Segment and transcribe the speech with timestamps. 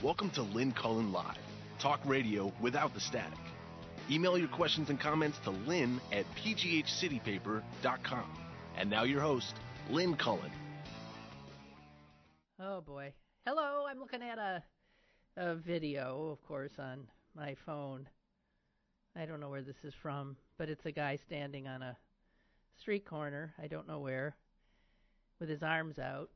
[0.00, 1.40] Welcome to Lynn Cullen Live,
[1.80, 3.40] talk radio without the static.
[4.08, 8.38] Email your questions and comments to lynn at pghcitypaper.com.
[8.76, 9.56] And now your host,
[9.90, 10.52] Lynn Cullen.
[12.60, 13.12] Oh boy.
[13.44, 14.62] Hello, I'm looking at a
[15.36, 18.08] a video, of course, on my phone.
[19.16, 21.96] I don't know where this is from, but it's a guy standing on a
[22.80, 24.36] street corner, I don't know where,
[25.40, 26.30] with his arms out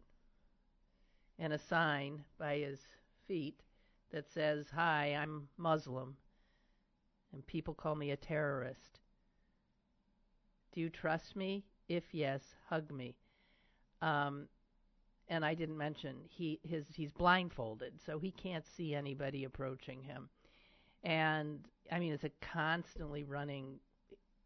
[1.39, 2.81] and a sign by his
[3.33, 3.63] feet
[4.11, 6.19] that says, "Hi, I'm Muslim."
[7.33, 9.01] And people call me a terrorist.
[10.71, 11.65] Do you trust me?
[11.89, 13.17] If yes, hug me.
[14.03, 14.49] Um,
[15.29, 20.29] and I didn't mention he his he's blindfolded, so he can't see anybody approaching him.
[21.03, 23.81] And I mean, it's a constantly running.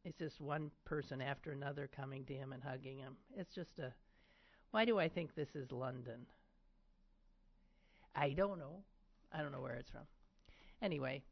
[0.04, 3.16] It's just one person after another coming to him and hugging him.
[3.36, 3.92] It's just a.
[4.70, 6.26] Why do I think this is London?
[8.16, 8.82] I don't know.
[9.32, 10.02] I don't know where it's from.
[10.80, 11.22] Anyway,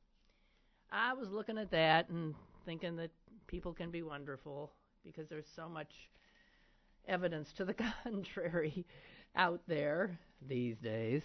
[0.93, 2.35] I was looking at that and
[2.67, 3.11] thinking that
[3.47, 4.71] people can be wonderful
[5.03, 5.93] because there's so much
[7.09, 8.85] evidence to the contrary
[9.35, 11.23] out there these days.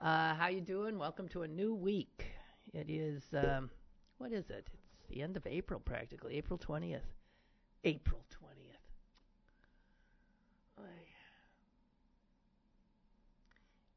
[0.00, 0.98] Uh, how you doing?
[0.98, 2.26] Welcome to a new week.
[2.72, 3.70] It is um,
[4.18, 4.68] what is it?
[4.98, 6.36] It's the end of April practically.
[6.36, 7.00] April 20th.
[7.84, 8.44] April 20th.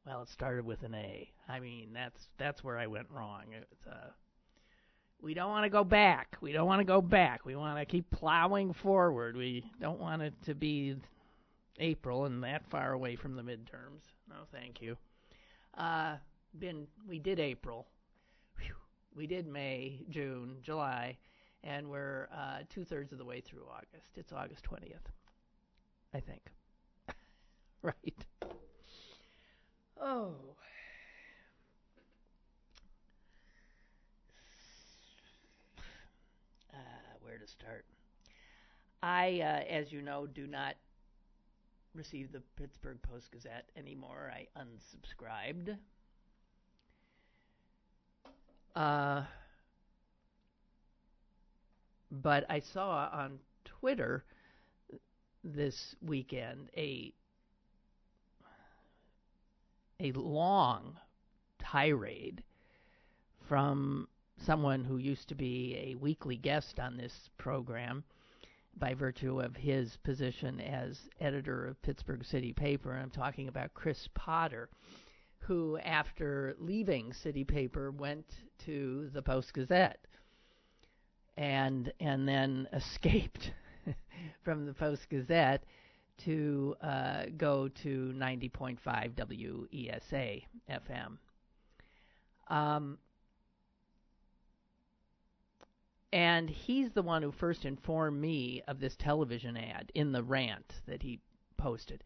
[0.08, 1.30] Well, it started with an A.
[1.50, 3.44] I mean, that's that's where I went wrong.
[3.86, 4.08] Uh
[5.22, 6.38] we don't want to go back.
[6.42, 7.46] We don't want to go back.
[7.46, 9.36] We want to keep plowing forward.
[9.36, 10.96] We don't want it to be
[11.80, 14.04] April and that far away from the midterms.
[14.30, 14.96] No, thank you.
[15.78, 16.18] Uh,
[16.60, 17.88] been we did April,
[18.60, 18.76] Whew.
[19.16, 21.18] we did May, June, July,
[21.64, 24.12] and we're uh, two thirds of the way through August.
[24.16, 25.10] It's August twentieth,
[26.14, 26.42] I think.
[27.82, 28.26] right.
[30.02, 30.34] Oh.
[36.74, 36.78] Uh,
[37.22, 37.86] where to start?
[39.02, 40.76] I, uh, as you know, do not
[41.94, 44.32] receive the Pittsburgh Post Gazette anymore.
[44.34, 45.78] I unsubscribed.
[48.76, 49.24] Uh,
[52.12, 54.24] but I saw on Twitter
[55.44, 57.14] this weekend a
[60.00, 60.96] a long
[61.60, 62.44] tirade
[63.48, 64.08] from
[64.46, 68.04] someone who used to be a weekly guest on this program
[68.78, 72.94] by virtue of his position as editor of Pittsburgh City Paper.
[72.94, 74.70] I'm talking about Chris Potter,
[75.40, 78.26] who, after leaving City Paper, went
[78.66, 80.06] to the Post Gazette
[81.38, 83.52] and and then escaped
[84.44, 85.64] from the Post Gazette
[86.26, 88.80] to uh, go to 90.5
[89.16, 91.18] WESA FM.
[92.50, 92.98] Um,
[96.14, 100.82] and he's the one who first informed me of this television ad in the rant
[100.88, 101.20] that he
[101.58, 102.04] posted.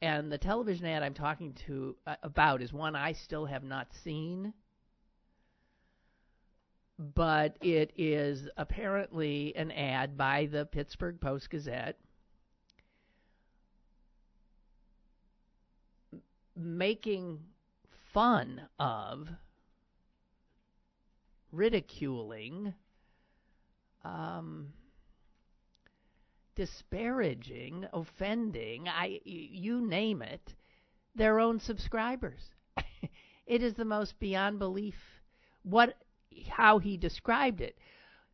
[0.00, 3.92] And the television ad I'm talking to uh, about is one I still have not
[4.04, 4.52] seen,
[6.98, 11.98] but it is apparently an ad by the Pittsburgh Post Gazette
[16.58, 17.38] making
[18.12, 19.28] fun of,
[21.52, 22.74] ridiculing,
[24.04, 24.72] um,
[26.56, 30.54] disparaging, offending, I you name it,
[31.14, 32.50] their own subscribers.
[33.46, 34.96] it is the most beyond belief
[35.62, 35.96] what
[36.50, 37.76] how he described it.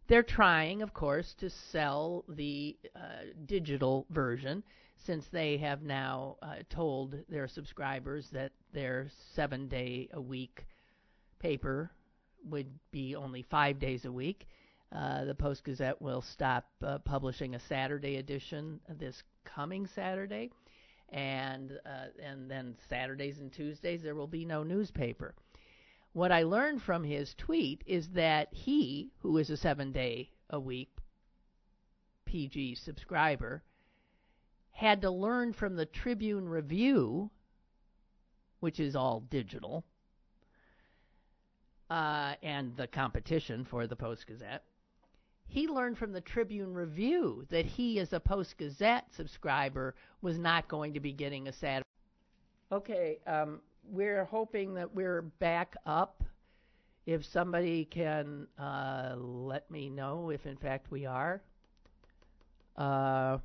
[0.06, 4.62] They're trying, of course, to sell the uh, digital version
[4.97, 10.66] since they have now uh, told their subscribers that their seven day a week
[11.38, 11.91] paper
[12.44, 14.47] would be only five days a week.
[14.93, 20.50] Uh, the Post Gazette will stop uh, publishing a Saturday edition this coming Saturday,
[21.10, 25.34] and uh, and then Saturdays and Tuesdays there will be no newspaper.
[26.13, 30.60] What I learned from his tweet is that he, who is a seven day a
[30.60, 30.91] week
[32.24, 33.63] PG subscriber,
[34.74, 37.30] had to learn from the Tribune Review,
[38.59, 39.84] which is all digital,
[41.91, 44.65] uh, and the competition for the Post Gazette.
[45.47, 50.66] He learned from the Tribune Review that he, as a Post Gazette subscriber, was not
[50.66, 51.84] going to be getting a Saturday.
[52.72, 56.24] Okay, um, we're hoping that we're back up.
[57.06, 61.42] If somebody can uh, let me know if, in fact, we are.
[62.77, 63.38] Uh,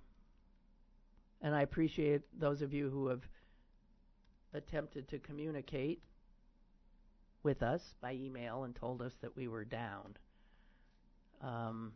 [1.41, 3.21] and I appreciate those of you who have
[4.53, 6.01] attempted to communicate.
[7.43, 10.17] with us by email and told us that we were down.
[11.41, 11.93] Um,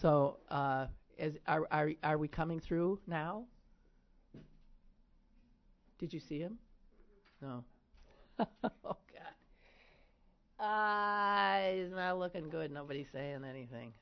[0.00, 0.86] so, uh,
[1.18, 3.44] is, are, are, are we coming through now?
[5.98, 6.58] Did you see him?
[7.40, 7.64] No.
[8.40, 8.46] oh,
[8.84, 9.34] God.
[10.58, 12.70] Uh, he's not looking good.
[12.70, 13.92] Nobody's saying anything.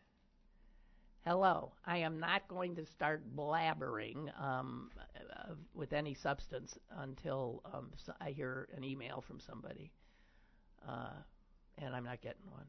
[1.26, 1.72] Hello.
[1.86, 7.90] I am not going to start blabbering um, uh, with any substance until um,
[8.20, 9.90] I hear an email from somebody.
[10.86, 11.14] Uh,
[11.78, 12.66] and I'm not getting one.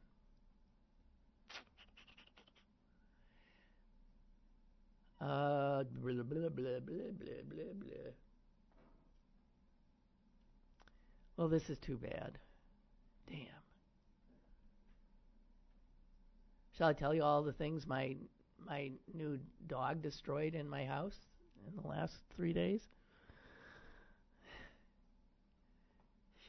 [5.20, 8.12] Uh, blah, blah, blah, blah, blah, blah, blah.
[11.36, 12.38] Well, this is too bad.
[13.30, 13.40] Damn.
[16.78, 18.16] Shall I tell you all the things my
[18.64, 21.18] my new dog destroyed in my house
[21.68, 22.82] in the last three days?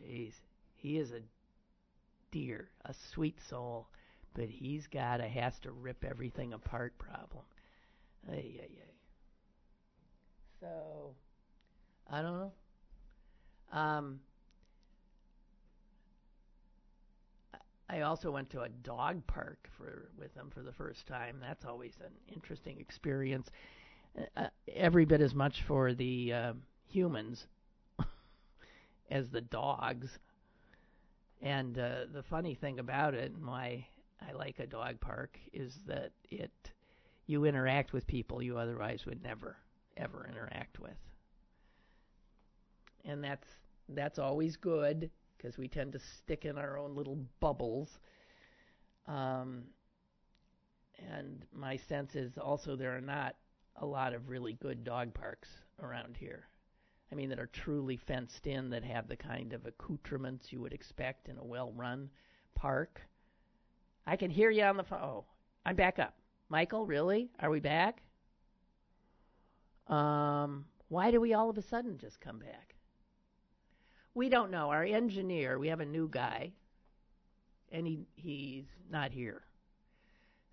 [0.00, 0.34] Jeez,
[0.76, 1.20] he is a
[2.30, 3.88] dear, a sweet soul,
[4.34, 7.44] but he's got a has to rip everything apart problem.
[8.30, 8.94] Ay, ay, ay.
[10.60, 11.14] So,
[12.10, 12.52] I don't know.
[13.72, 14.20] Um,
[17.88, 21.38] I also went to a dog park for with them for the first time.
[21.40, 23.50] That's always an interesting experience.
[24.36, 26.52] Uh, every bit as much for the uh,
[26.88, 27.46] humans
[29.10, 30.18] as the dogs.
[31.42, 33.86] And uh, the funny thing about it, and why
[34.26, 36.50] I like a dog park, is that it
[37.26, 39.56] you interact with people you otherwise would never
[39.96, 40.96] ever interact with.
[43.04, 43.48] And that's
[43.88, 47.98] that's always good because we tend to stick in our own little bubbles.
[49.06, 49.64] Um,
[50.98, 53.36] and my sense is also there are not
[53.76, 55.48] a lot of really good dog parks
[55.82, 56.48] around here.
[57.12, 60.72] I mean, that are truly fenced in, that have the kind of accoutrements you would
[60.72, 62.10] expect in a well run
[62.54, 63.00] park.
[64.06, 65.00] I can hear you on the phone.
[65.00, 65.24] Oh,
[65.64, 66.14] I'm back up.
[66.48, 67.30] Michael, really?
[67.40, 68.02] Are we back?
[69.88, 72.75] Um, why do we all of a sudden just come back?
[74.16, 74.70] We don't know.
[74.70, 76.52] Our engineer, we have a new guy,
[77.70, 79.42] and he he's not here.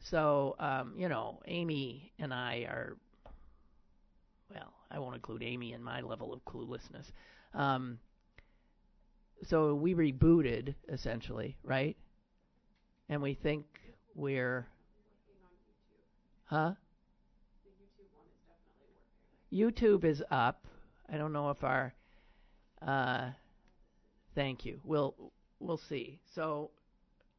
[0.01, 2.97] So, um, you know, Amy and I are,
[4.53, 7.13] well, I won't include Amy in my level of cluelessness.
[7.53, 7.99] Um,
[9.47, 11.95] so we rebooted, essentially, right?
[13.07, 13.65] And we think
[14.13, 14.67] we're.
[16.47, 16.73] Huh?
[19.53, 20.67] YouTube is up.
[21.09, 21.93] I don't know if our
[22.85, 23.29] uh,
[24.35, 24.79] Thank you.
[24.83, 25.15] We'll
[25.59, 26.19] we'll see.
[26.33, 26.71] So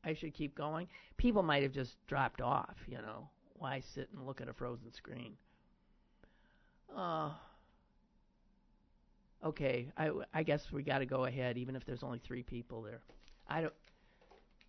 [0.05, 0.88] I should keep going.
[1.17, 2.76] People might have just dropped off.
[2.87, 5.35] You know, why sit and look at a frozen screen?
[6.94, 7.31] Uh,
[9.44, 9.91] okay.
[9.96, 13.00] I I guess we got to go ahead, even if there's only three people there.
[13.49, 13.75] I don't.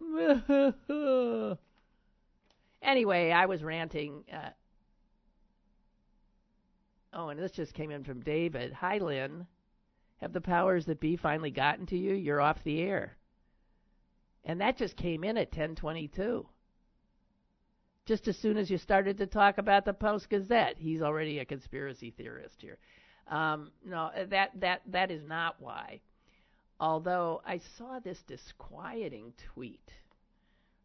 [2.81, 4.24] anyway, I was ranting.
[4.31, 4.50] Uh,
[7.13, 8.74] oh, and this just came in from David.
[8.74, 9.45] Hi, Lynn.
[10.21, 12.13] Have the powers that be finally gotten to you?
[12.13, 13.17] You're off the air.
[14.44, 16.47] And that just came in at 1022.
[18.06, 21.45] Just as soon as you started to talk about the Post Gazette, he's already a
[21.45, 22.77] conspiracy theorist here.
[23.27, 26.01] Um, no, that that that is not why.
[26.80, 29.92] Although I saw this disquieting tweet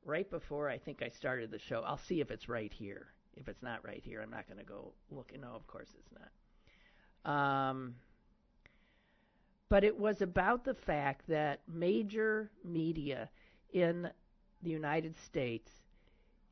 [0.04, 1.82] right before I think I started the show.
[1.86, 3.08] I'll see if it's right here.
[3.36, 5.32] If it's not right here, I'm not going to go look.
[5.38, 7.30] No, of course it's not.
[7.32, 7.94] Um,
[9.70, 13.30] but it was about the fact that major media
[13.72, 14.10] in
[14.62, 15.70] the United States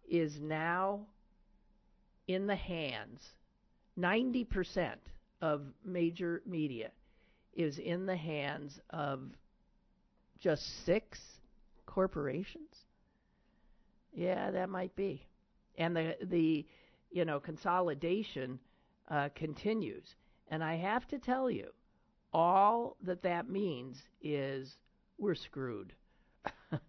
[0.09, 1.01] is now
[2.29, 3.21] in the hands,
[3.99, 4.95] 90%
[5.43, 6.91] of major media
[7.55, 9.21] is in the hands of
[10.39, 11.21] just six
[11.87, 12.85] corporations.
[14.15, 15.27] Yeah, that might be.
[15.77, 16.67] And the the
[17.11, 18.59] you know consolidation
[19.11, 20.15] uh, continues.
[20.49, 21.69] And I have to tell you,
[22.33, 24.77] all that that means is
[25.19, 25.93] we're screwed.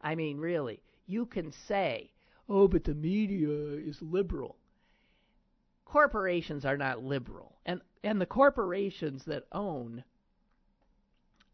[0.00, 2.10] I mean, really, you can say,
[2.48, 4.56] oh, but the media is liberal.
[5.84, 7.56] Corporations are not liberal.
[7.64, 10.04] And, and the corporations that own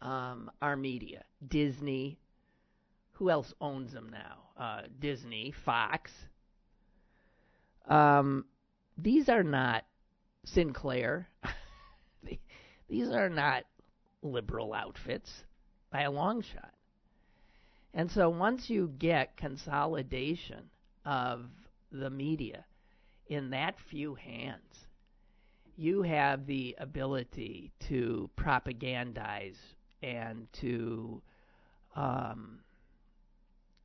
[0.02, 2.18] um, our media, Disney,
[3.12, 4.38] who else owns them now?
[4.56, 6.10] Uh, Disney, Fox.
[7.88, 8.44] Um,
[8.98, 9.84] these are not
[10.44, 11.28] Sinclair.
[12.88, 13.64] These are not
[14.22, 15.30] liberal outfits
[15.90, 16.72] by a long shot.
[17.92, 20.70] And so once you get consolidation
[21.04, 21.46] of
[21.92, 22.64] the media
[23.28, 24.86] in that few hands,
[25.76, 29.56] you have the ability to propagandize
[30.02, 31.22] and to
[31.96, 32.60] um,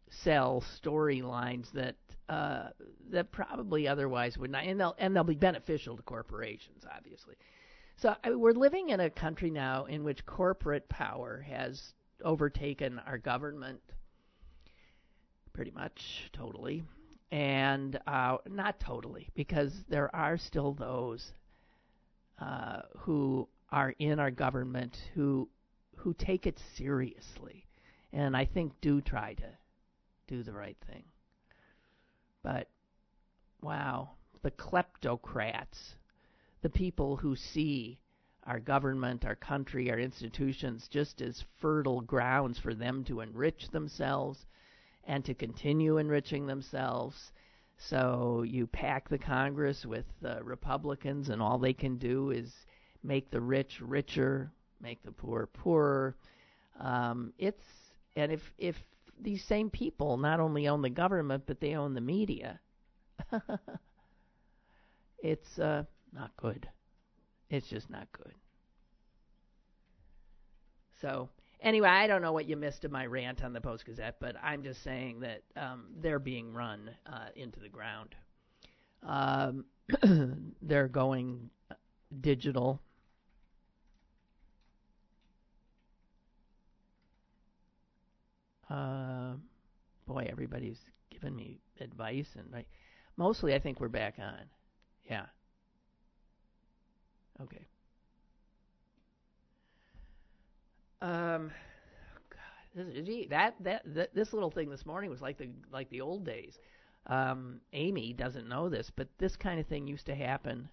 [0.09, 1.95] sell storylines that
[2.27, 2.69] uh,
[3.09, 7.35] that probably otherwise would not, and they'll and they'll be beneficial to corporations, obviously.
[8.01, 13.17] So I, we're living in a country now in which corporate power has overtaken our
[13.17, 13.81] government,
[15.51, 16.83] pretty much totally,
[17.29, 21.33] and uh, not totally because there are still those
[22.41, 25.49] uh, who are in our government who
[25.97, 27.67] who take it seriously,
[28.13, 29.49] and I think do try to
[30.29, 31.03] do the right thing.
[32.43, 32.69] But
[33.61, 35.95] wow, the kleptocrats,
[36.61, 37.99] the people who see
[38.43, 44.45] our government, our country, our institutions just as fertile grounds for them to enrich themselves
[45.05, 47.31] and to continue enriching themselves.
[47.77, 50.05] So you pack the Congress with
[50.41, 52.53] Republicans, and all they can do is
[53.03, 54.51] make the rich richer,
[54.81, 56.15] make the poor poorer.
[56.79, 57.63] Um, it's
[58.15, 58.75] and if if
[59.21, 62.59] these same people not only own the government but they own the media,
[65.19, 66.67] it's uh, not good.
[67.49, 68.33] It's just not good.
[71.01, 71.29] So
[71.61, 74.35] anyway, I don't know what you missed of my rant on the Post Gazette, but
[74.41, 78.15] I'm just saying that um, they're being run uh, into the ground.
[79.03, 79.65] Um,
[80.61, 81.49] they're going
[82.21, 82.81] digital.
[88.69, 89.33] Uh,
[90.05, 92.65] boy, everybody's giving me advice, and I,
[93.17, 94.41] mostly I think we're back on.
[95.09, 95.25] Yeah.
[97.41, 97.65] Okay.
[101.01, 101.51] Um,
[102.29, 106.01] God, this, that, that that this little thing this morning was like the like the
[106.01, 106.59] old days.
[107.07, 110.69] Um, Amy doesn't know this, but this kind of thing used to happen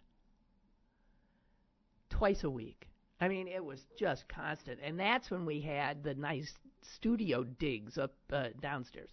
[2.11, 2.89] twice a week.
[3.21, 7.97] I mean, it was just constant, and that's when we had the nice studio digs
[7.97, 9.11] up uh, downstairs,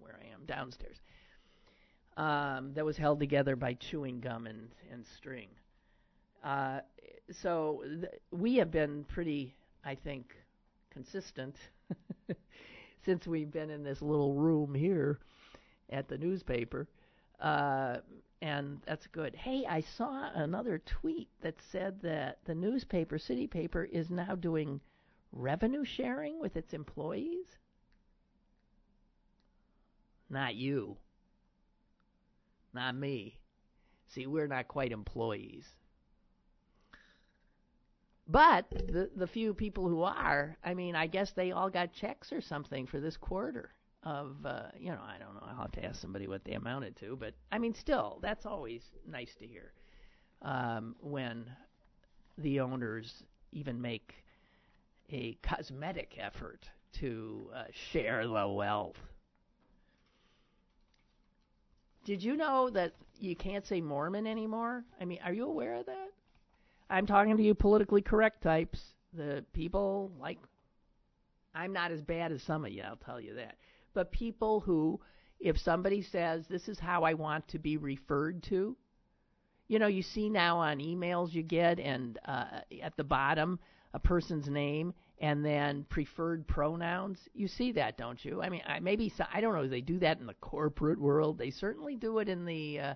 [0.00, 0.96] where I am downstairs.
[2.16, 5.48] Um, that was held together by chewing gum and and string.
[6.42, 6.80] Uh,
[7.42, 10.36] so th- we have been pretty I think,
[10.90, 11.56] consistent
[13.04, 15.18] since we've been in this little room here
[15.90, 16.86] at the newspaper.
[17.40, 17.98] Uh,
[18.40, 19.34] and that's good.
[19.34, 24.80] Hey, I saw another tweet that said that the newspaper, City Paper, is now doing
[25.32, 27.46] revenue sharing with its employees.
[30.30, 30.96] Not you.
[32.72, 33.38] Not me.
[34.08, 35.64] See, we're not quite employees.
[38.28, 42.32] But the the few people who are, I mean, I guess they all got checks
[42.32, 43.74] or something for this quarter
[44.04, 45.42] of uh, you know, I don't know.
[45.44, 48.82] I'll have to ask somebody what they amounted to, but I mean, still, that's always
[49.06, 49.72] nice to hear
[50.42, 51.50] um, when
[52.38, 54.24] the owners even make
[55.10, 58.96] a cosmetic effort to uh, share the wealth.
[62.04, 64.84] Did you know that you can't say Mormon anymore?
[65.00, 66.08] I mean, are you aware of that?
[66.92, 68.78] I'm talking to you politically correct types.
[69.14, 70.38] The people like
[71.54, 73.56] I'm not as bad as some of you, I'll tell you that.
[73.94, 75.00] But people who
[75.40, 78.76] if somebody says this is how I want to be referred to,
[79.68, 83.58] you know, you see now on emails you get and uh, at the bottom
[83.94, 87.18] a person's name and then preferred pronouns.
[87.34, 88.42] You see that, don't you?
[88.42, 89.66] I mean, I, maybe so, I don't know.
[89.66, 91.38] They do that in the corporate world.
[91.38, 92.94] They certainly do it in the uh,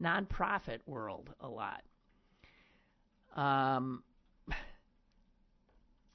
[0.00, 1.82] nonprofit world a lot.
[3.34, 4.02] Um,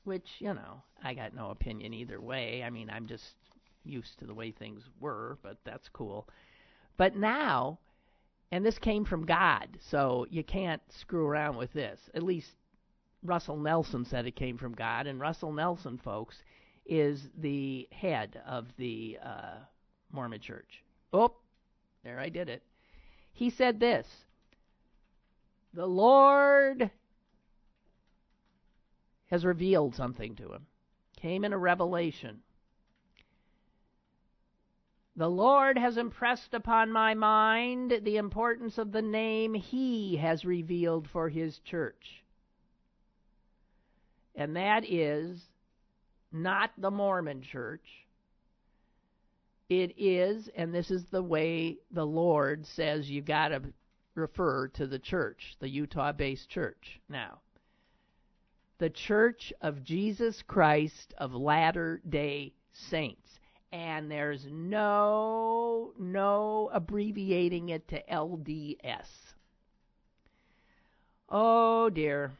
[0.04, 2.64] which, you know, I got no opinion either way.
[2.64, 3.36] I mean, I'm just
[3.84, 6.28] used to the way things were, but that's cool.
[6.98, 7.80] But now,
[8.52, 12.00] and this came from God, so you can't screw around with this.
[12.14, 12.52] At least
[13.24, 16.42] Russell Nelson said it came from God, and Russell Nelson, folks,
[16.86, 19.58] is the head of the uh,
[20.12, 20.84] Mormon Church.
[21.12, 21.34] Oh,
[22.04, 22.64] there I did it.
[23.34, 24.08] He said this
[25.74, 26.90] The Lord
[29.28, 30.66] has revealed something to him,
[31.22, 32.42] came in a revelation.
[35.18, 41.10] The Lord has impressed upon my mind the importance of the name He has revealed
[41.10, 42.24] for His church.
[44.36, 45.42] And that is
[46.32, 48.06] not the Mormon church.
[49.70, 53.64] It is, and this is the way the Lord says you got to
[54.14, 57.02] refer to the church, the Utah based church.
[57.10, 57.40] Now,
[58.80, 63.40] the Church of Jesus Christ of Latter day Saints.
[63.72, 69.08] And there's no, no abbreviating it to LDS.
[71.30, 72.32] Oh dear.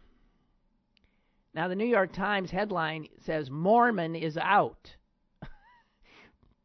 [1.54, 4.96] Now the New York Times headline says Mormon is out.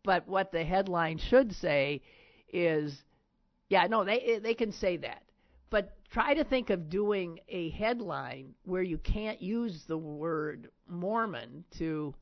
[0.05, 2.03] but what the headline should say
[2.53, 3.03] is
[3.69, 5.23] yeah, no, they they can say that.
[5.73, 11.65] But try to think of doing a headline where you can't use the word Mormon
[11.79, 12.15] to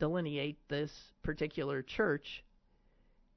[0.00, 0.90] delineate this
[1.22, 2.42] particular church.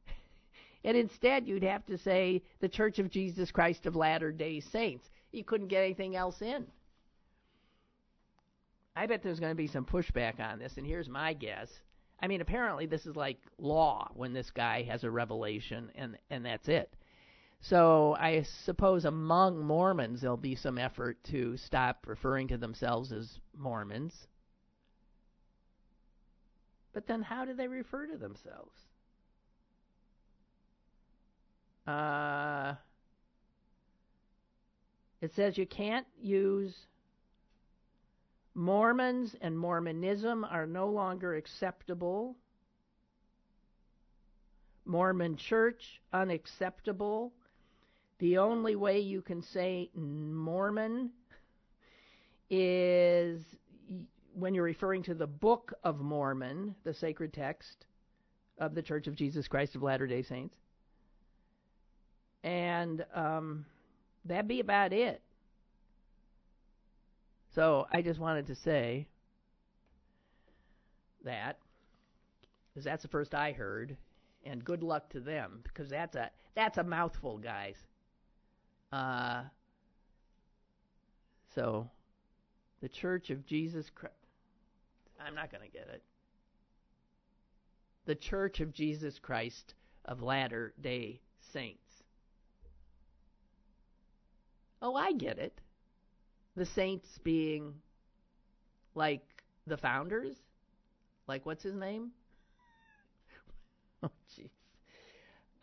[0.83, 5.07] and instead, you'd have to say the Church of Jesus Christ of Latter day Saints.
[5.31, 6.65] You couldn't get anything else in.
[8.95, 11.69] I bet there's going to be some pushback on this, and here's my guess.
[12.19, 16.43] I mean, apparently this is like law when this guy has a revelation, and and
[16.43, 16.91] that's it.
[17.63, 23.39] So I suppose among Mormons there'll be some effort to stop referring to themselves as
[23.57, 24.13] Mormons.
[26.93, 28.75] But then how do they refer to themselves?
[31.87, 32.75] Uh,
[35.21, 36.75] it says you can't use
[38.53, 42.35] Mormons and Mormonism are no longer acceptable.
[44.85, 47.31] Mormon Church, unacceptable.
[48.23, 51.09] The only way you can say Mormon
[52.49, 53.43] is
[54.33, 57.85] when you're referring to the Book of Mormon, the sacred text
[58.57, 60.55] of the Church of Jesus Christ of Latter day Saints.
[62.45, 63.65] And um,
[64.23, 65.21] that'd be about it.
[67.53, 69.05] So I just wanted to say
[71.25, 71.57] that,
[72.69, 73.97] because that's the first I heard,
[74.45, 77.75] and good luck to them, because that's a that's a mouthful, guys.
[78.93, 79.41] Uh,
[81.55, 81.89] so,
[82.79, 84.13] the Church of Jesus Christ.
[85.19, 86.03] I'm not going to get it.
[88.05, 89.73] The Church of Jesus Christ
[90.05, 91.21] of Latter day
[91.53, 92.03] Saints.
[94.79, 95.59] Oh, I get it.
[96.55, 97.73] The saints being
[98.93, 99.23] like
[99.65, 100.35] the founders?
[101.27, 102.11] Like, what's his name?
[104.03, 104.51] oh, jeez.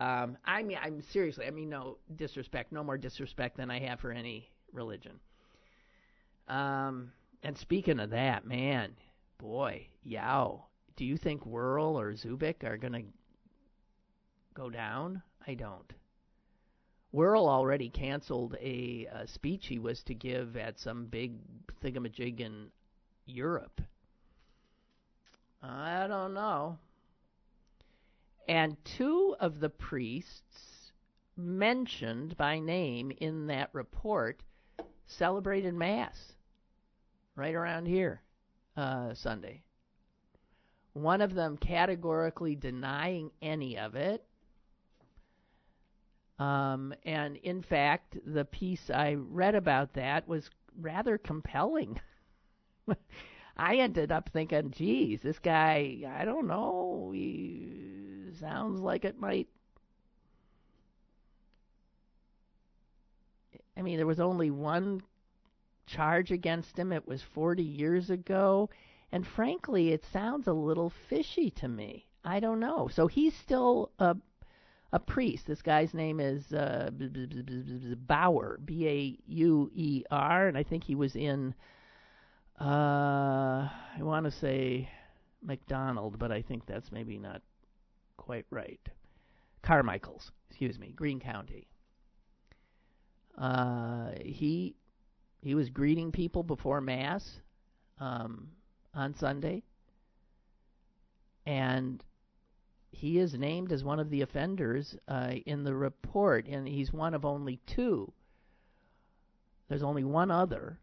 [0.00, 1.46] Um, I mean, I'm seriously.
[1.46, 5.20] I mean, no disrespect, no more disrespect than I have for any religion.
[6.48, 8.92] Um, and speaking of that, man,
[9.38, 10.64] boy, yow.
[10.96, 13.02] Do you think Wuerl or Zubik are to
[14.54, 15.22] go down?
[15.46, 15.92] I don't.
[17.14, 21.34] Wuerl already canceled a, a speech he was to give at some big
[21.82, 22.70] thingamajig in
[23.26, 23.80] Europe.
[25.62, 26.78] I don't know.
[28.48, 30.92] And two of the priests
[31.36, 34.42] mentioned by name in that report
[35.06, 36.32] celebrated Mass
[37.36, 38.22] right around here
[38.76, 39.62] uh, Sunday.
[40.92, 44.24] One of them categorically denying any of it.
[46.38, 50.50] Um, and in fact, the piece I read about that was
[50.80, 52.00] rather compelling.
[53.56, 57.79] I ended up thinking, geez, this guy, I don't know, he
[58.40, 59.48] sounds like it might.
[63.76, 65.02] I mean, there was only one
[65.86, 66.92] charge against him.
[66.92, 68.70] It was 40 years ago.
[69.12, 72.06] And frankly, it sounds a little fishy to me.
[72.24, 72.88] I don't know.
[72.88, 74.16] So he's still a
[74.92, 75.46] a priest.
[75.46, 76.90] This guy's name is uh,
[78.08, 81.54] Bauer, B A U E R, and I think he was in
[82.60, 84.88] uh, I want to say
[85.42, 87.40] McDonald, but I think that's maybe not
[88.30, 88.88] quite right.
[89.60, 91.66] Carmichaels, excuse me, Greene County.
[93.36, 94.76] Uh, he
[95.42, 97.40] he was greeting people before mass
[97.98, 98.52] um,
[98.94, 99.64] on Sunday,
[101.44, 102.04] and
[102.92, 107.14] he is named as one of the offenders uh, in the report, and he's one
[107.14, 108.12] of only two.
[109.68, 110.78] There's only one other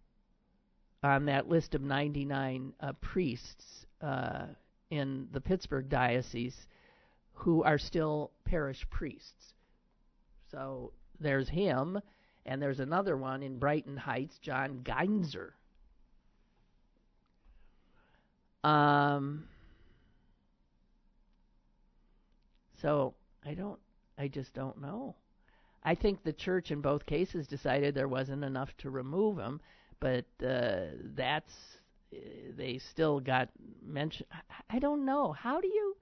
[1.01, 4.47] on that list of 99 uh, priests uh,
[4.89, 6.67] in the Pittsburgh diocese
[7.37, 9.53] who are still parish priests.
[10.51, 11.99] So there's him,
[12.45, 15.51] and there's another one in Brighton Heights, John Geinzer.
[18.63, 19.45] Um,
[22.81, 23.13] so
[23.45, 23.79] I don't,
[24.17, 25.15] I just don't know.
[25.83, 29.61] I think the church in both cases decided there wasn't enough to remove him
[29.99, 31.53] but uh, that's
[32.13, 32.17] uh,
[32.55, 33.49] they still got
[33.85, 34.27] mentioned.
[34.69, 35.31] I don't know.
[35.31, 35.95] How do you,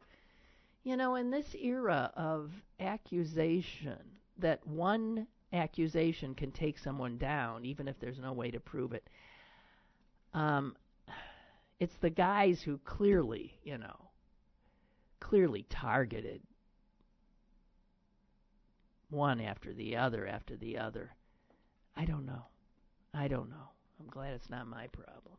[0.86, 4.00] you know, in this era of accusation,
[4.38, 9.10] that one accusation can take someone down, even if there's no way to prove it.
[10.34, 10.76] Um,
[11.80, 14.12] it's the guys who clearly, you know,
[15.20, 16.42] clearly targeted
[19.10, 21.16] one after the other after the other.
[21.96, 22.46] I don't know.
[23.12, 23.70] I don't know.
[24.00, 25.38] I'm glad it's not my problem.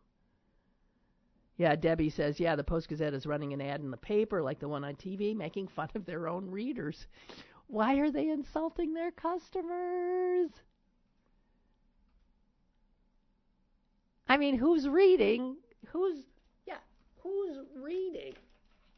[1.59, 4.59] Yeah, Debbie says, yeah, the Post Gazette is running an ad in the paper like
[4.59, 7.07] the one on TV, making fun of their own readers.
[7.69, 10.51] Why are they insulting their customers?
[14.29, 15.57] I mean, who's reading?
[15.89, 16.25] Who's,
[16.67, 16.79] yeah,
[17.23, 18.35] who's reading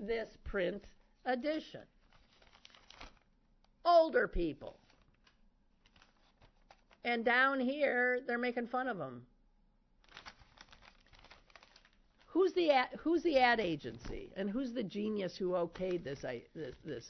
[0.01, 0.85] this print
[1.27, 1.83] edition?
[3.85, 4.79] Older people.
[7.05, 9.23] And down here, they're making fun of them.
[12.29, 16.75] Who's the ad, who's the ad agency and who's the genius who okayed this this,
[16.85, 17.07] this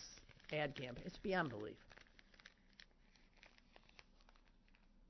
[0.52, 1.04] ad campaign?
[1.06, 1.76] It's beyond belief.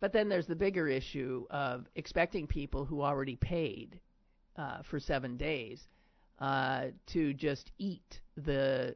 [0.00, 3.98] But then there's the bigger issue of expecting people who already paid
[4.56, 5.88] uh, for seven days
[6.38, 8.94] uh, to just eat the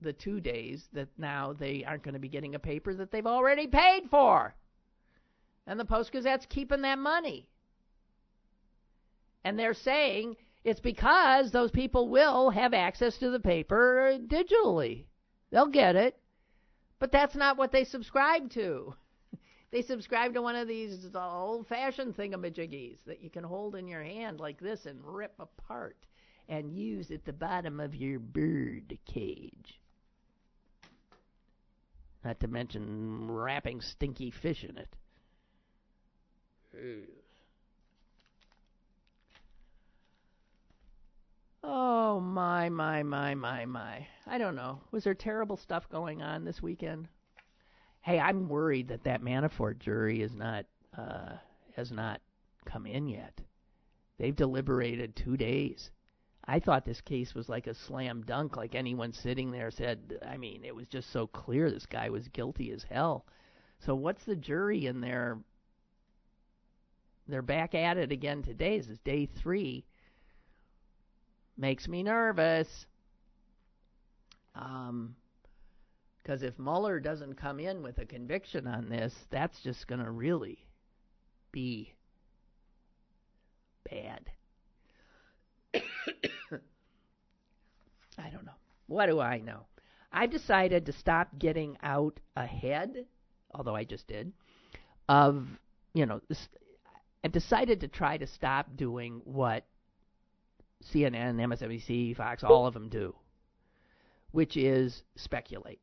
[0.00, 3.26] the two days that now they aren't going to be getting a paper that they've
[3.26, 4.54] already paid for.
[5.66, 7.46] And the Post Gazette's keeping that money.
[9.44, 15.04] And they're saying it's because those people will have access to the paper digitally.
[15.50, 16.18] They'll get it.
[16.98, 18.94] But that's not what they subscribe to.
[19.70, 24.02] they subscribe to one of these old fashioned thingamajiggies that you can hold in your
[24.02, 25.98] hand like this and rip apart
[26.48, 29.80] and use at the bottom of your bird cage.
[32.24, 34.96] Not to mention wrapping stinky fish in it.
[41.66, 44.06] Oh my my my my my.
[44.26, 44.80] I don't know.
[44.90, 47.08] Was there terrible stuff going on this weekend?
[48.02, 51.36] Hey, I'm worried that that Manafort jury is not uh
[51.74, 52.20] has not
[52.66, 53.40] come in yet.
[54.18, 55.90] They've deliberated 2 days.
[56.44, 60.36] I thought this case was like a slam dunk like anyone sitting there said I
[60.36, 63.24] mean, it was just so clear this guy was guilty as hell.
[63.78, 65.38] So what's the jury in there?
[67.26, 68.76] They're back at it again today.
[68.76, 69.86] This is day 3
[71.56, 72.86] makes me nervous.
[74.54, 75.16] Um,
[76.22, 80.10] because if Mueller doesn't come in with a conviction on this, that's just going to
[80.10, 80.64] really
[81.52, 81.92] be
[83.90, 84.30] bad.
[88.18, 88.52] I don't know.
[88.86, 89.66] What do I know?
[90.10, 93.04] I've decided to stop getting out ahead,
[93.52, 94.32] although I just did,
[95.08, 95.44] of,
[95.92, 96.22] you know,
[97.22, 99.64] I've decided to try to stop doing what
[100.82, 103.14] CNN, MSNBC, Fox, all of them do,
[104.32, 105.80] which is speculate.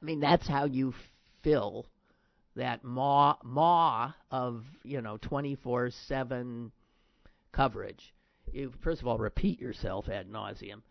[0.00, 0.94] I mean, that's how you
[1.42, 1.86] fill
[2.56, 6.70] that maw maw of you know 24/7
[7.52, 8.14] coverage.
[8.52, 10.82] You first of all repeat yourself ad nauseum,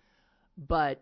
[0.58, 1.02] but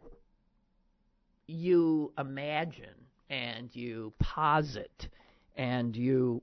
[1.48, 5.10] you imagine and you posit
[5.56, 6.42] and you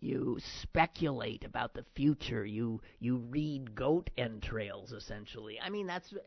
[0.00, 2.44] you speculate about the future.
[2.44, 5.58] You you read goat entrails essentially.
[5.60, 6.18] I mean that's uh,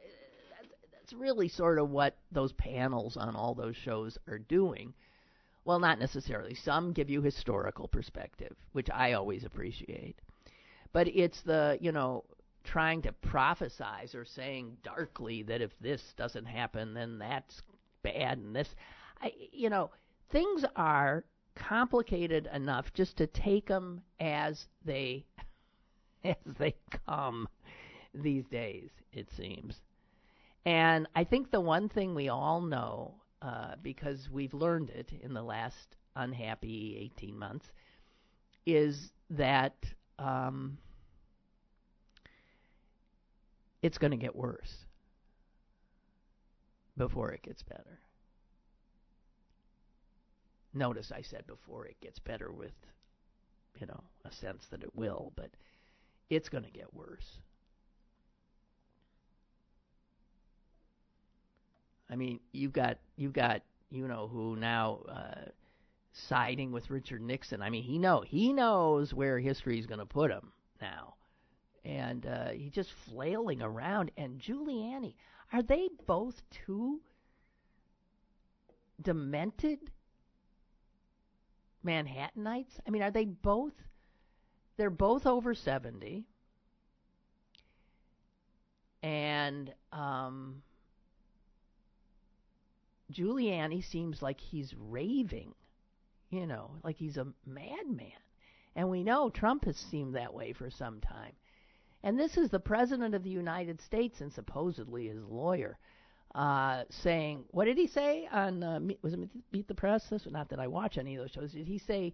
[0.91, 4.93] that's really sort of what those panels on all those shows are doing.
[5.65, 6.55] Well, not necessarily.
[6.55, 10.17] Some give you historical perspective, which I always appreciate.
[10.93, 12.23] But it's the, you know,
[12.63, 17.61] trying to prophesize or saying darkly that if this doesn't happen, then that's
[18.01, 18.73] bad and this
[19.21, 19.91] I you know,
[20.31, 21.23] things are
[21.55, 25.25] complicated enough just to take them as they
[26.23, 27.47] as they come
[28.13, 29.75] these days it seems.
[30.65, 35.33] And i think the one thing we all know uh, because we've learned it in
[35.33, 37.65] the last unhappy 18 months
[38.65, 39.75] is that
[40.17, 40.77] um,
[43.81, 44.85] it's going to get worse
[46.97, 47.99] before it gets better
[50.73, 52.73] Notice I said before it gets better with,
[53.79, 55.49] you know, a sense that it will, but
[56.29, 57.39] it's going to get worse.
[62.09, 65.49] I mean, you've got you've got you know who now uh,
[66.13, 67.61] siding with Richard Nixon.
[67.61, 70.51] I mean, he know he knows where history is going to put him
[70.81, 71.15] now,
[71.85, 74.11] and uh, he's just flailing around.
[74.17, 75.13] And Giuliani,
[75.53, 76.99] are they both too
[79.01, 79.79] demented
[81.85, 82.79] Manhattanites?
[82.85, 83.73] I mean, are they both?
[84.77, 86.25] They're both over 70.
[89.01, 90.61] And um,
[93.11, 95.53] Giuliani seems like he's raving,
[96.29, 98.11] you know, like he's a madman.
[98.75, 101.33] And we know Trump has seemed that way for some time.
[102.03, 105.77] And this is the President of the United States and supposedly his lawyer
[106.35, 109.19] uh, saying, what did he say on, uh, was it
[109.51, 110.03] Meet the Press?
[110.09, 111.53] This, not that I watch any of those shows.
[111.53, 112.13] Did he say,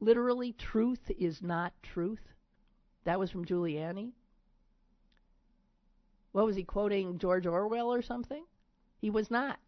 [0.00, 2.20] literally truth is not truth?
[3.04, 4.12] That was from Giuliani.
[6.32, 8.44] What was he quoting George Orwell or something?
[9.00, 9.58] He was not.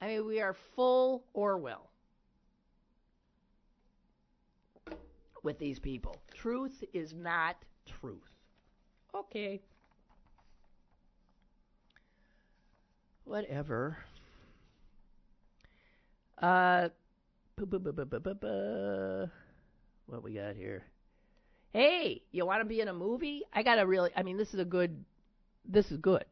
[0.00, 1.90] I mean, we are full Orwell
[5.42, 6.16] with these people.
[6.34, 8.20] Truth is not truth.
[9.14, 9.62] Okay.
[13.24, 13.98] Whatever.
[16.40, 16.88] Uh,
[20.06, 20.82] what we got here?
[21.72, 23.44] Hey, you want to be in a movie?
[23.52, 24.10] I got a really.
[24.16, 25.04] I mean, this is a good.
[25.64, 26.24] This is good.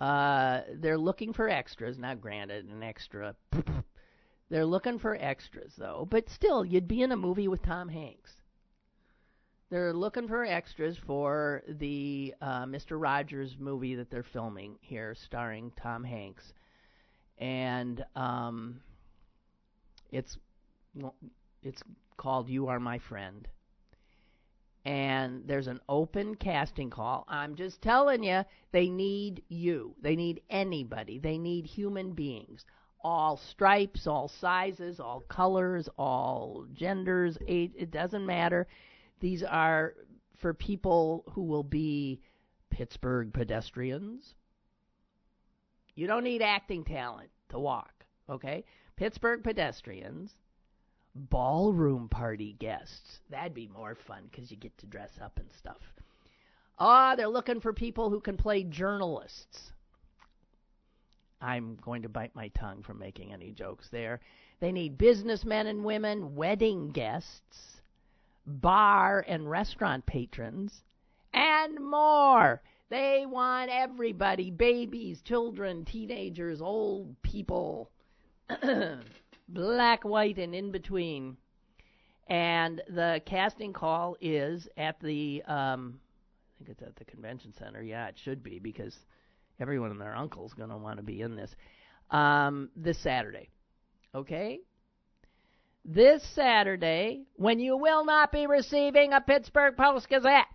[0.00, 1.98] Uh, they're looking for extras.
[1.98, 3.34] Now, granted, an extra.
[4.48, 6.06] they're looking for extras, though.
[6.10, 8.39] But still, you'd be in a movie with Tom Hanks.
[9.70, 13.00] They're looking for extras for the uh, Mr.
[13.00, 16.52] Rogers movie that they're filming here, starring Tom Hanks,
[17.38, 18.80] and um,
[20.10, 20.36] it's
[21.62, 21.82] it's
[22.16, 23.46] called You Are My Friend.
[24.84, 27.24] And there's an open casting call.
[27.28, 29.94] I'm just telling you, they need you.
[30.02, 31.18] They need anybody.
[31.18, 32.64] They need human beings.
[33.04, 38.66] All stripes, all sizes, all colors, all genders, age, it doesn't matter.
[39.20, 39.94] These are
[40.38, 42.20] for people who will be
[42.70, 44.34] Pittsburgh pedestrians.
[45.94, 47.92] You don't need acting talent to walk,
[48.28, 48.64] okay?
[48.96, 50.32] Pittsburgh pedestrians,
[51.14, 53.20] ballroom party guests.
[53.28, 55.82] That'd be more fun because you get to dress up and stuff.
[56.78, 59.72] Ah, they're looking for people who can play journalists.
[61.42, 64.20] I'm going to bite my tongue from making any jokes there.
[64.60, 67.79] They need businessmen and women, wedding guests,
[68.46, 70.82] bar and restaurant patrons,
[71.32, 72.62] and more.
[72.88, 77.90] They want everybody babies, children, teenagers, old people
[79.48, 81.36] black, white, and in between.
[82.28, 87.82] And the casting call is at the, um, I think it's at the convention center.
[87.82, 88.94] Yeah, it should be because
[89.58, 91.50] everyone and their uncle's going to want to be in this.
[92.10, 93.50] Um, this Saturday.
[94.14, 94.60] Okay?
[95.84, 100.46] This Saturday, when you will not be receiving a Pittsburgh Post Gazette.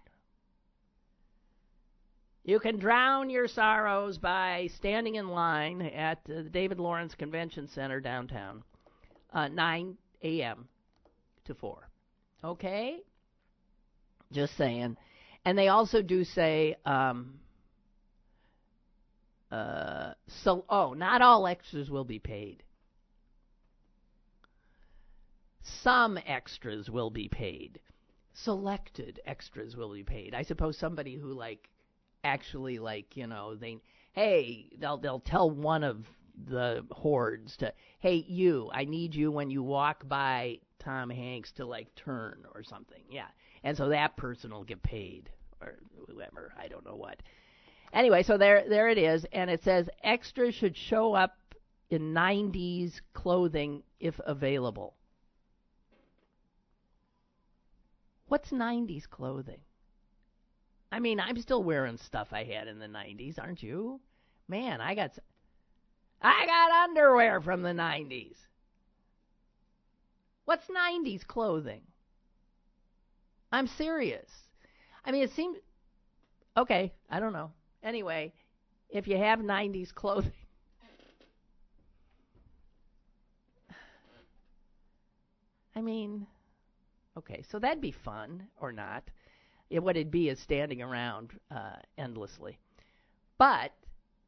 [2.43, 7.99] You can drown your sorrows by standing in line at the David Lawrence Convention Center
[7.99, 8.63] downtown,
[9.33, 10.67] uh, 9 a.m.
[11.45, 11.89] to 4.
[12.43, 12.99] Okay?
[14.31, 14.95] Just saying.
[15.43, 17.39] And they also do say, um,
[19.51, 22.61] uh, so, oh, not all extras will be paid.
[25.83, 27.79] Some extras will be paid.
[28.33, 30.33] Selected extras will be paid.
[30.33, 31.69] I suppose somebody who, like,
[32.25, 33.77] actually like you know they
[34.13, 36.05] hey they'll they'll tell one of
[36.47, 41.65] the hordes to hey you I need you when you walk by Tom Hanks to
[41.65, 43.03] like turn or something.
[43.09, 43.27] Yeah.
[43.63, 45.29] And so that person will get paid
[45.61, 46.53] or whoever.
[46.59, 47.21] I don't know what.
[47.93, 49.25] Anyway so there there it is.
[49.31, 51.37] And it says extras should show up
[51.89, 54.95] in 90s clothing if available
[58.27, 59.59] what's 90s clothing
[60.95, 63.99] I mean, I'm still wearing stuff I had in the 90s, aren't you?
[64.47, 65.11] Man, I got
[66.21, 68.37] I got underwear from the 90s.
[70.45, 71.81] What's 90s clothing?
[73.51, 74.29] I'm serious.
[75.03, 75.57] I mean, it seems
[76.55, 77.51] okay, I don't know.
[77.83, 78.31] Anyway,
[78.89, 80.31] if you have 90s clothing
[85.75, 86.25] I mean,
[87.17, 89.09] okay, so that'd be fun or not
[89.69, 92.59] it, what it'd be is standing around uh, endlessly.
[93.37, 93.71] But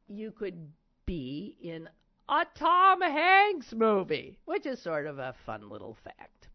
[0.08, 0.72] you could
[1.06, 1.88] be in
[2.28, 6.48] a Tom Hanks movie, which is sort of a fun little fact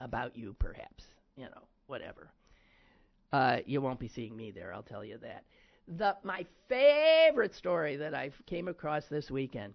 [0.00, 1.04] about you, perhaps.
[1.36, 2.30] You know, whatever.
[3.32, 5.44] Uh, you won't be seeing me there, I'll tell you that.
[5.88, 9.74] The my favorite story that I came across this weekend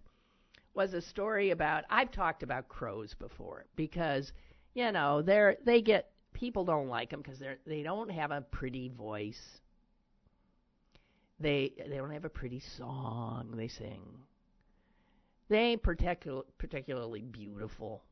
[0.73, 4.31] was a story about I've talked about crows before because
[4.77, 8.41] you know they're they get people don't like them because they're they don't have a
[8.41, 9.59] pretty voice.
[11.39, 14.03] They they don't have a pretty song they sing.
[15.49, 18.03] They ain't particular, particularly beautiful,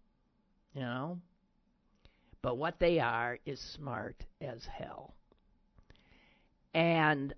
[0.73, 1.19] you know.
[2.41, 5.13] But what they are is smart as hell.
[6.73, 7.33] And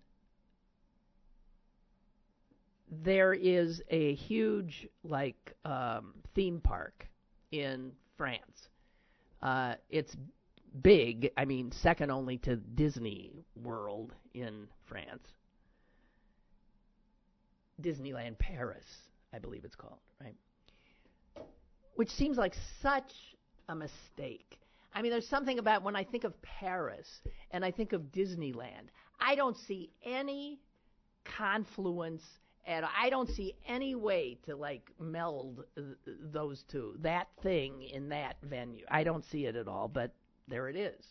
[2.89, 7.07] there is a huge like um, theme park
[7.51, 8.69] in France.
[9.41, 10.15] Uh, it's
[10.81, 11.31] big.
[11.37, 15.27] I mean, second only to Disney World in France.
[17.81, 18.85] Disneyland Paris,
[19.33, 20.35] I believe it's called, right?
[21.95, 23.11] Which seems like such
[23.69, 24.59] a mistake.
[24.93, 27.07] I mean, there's something about when I think of Paris
[27.51, 30.59] and I think of Disneyland, I don't see any
[31.23, 32.23] confluence
[32.67, 35.63] and I don't see any way to like meld
[36.05, 38.85] those two, that thing in that venue.
[38.91, 40.11] I don't see it at all, but
[40.49, 41.01] there it is.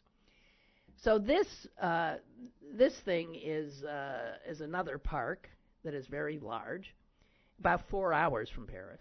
[1.03, 1.47] So this
[1.81, 2.16] uh,
[2.75, 5.49] this thing is uh, is another park
[5.83, 6.95] that is very large,
[7.59, 9.01] about four hours from Paris,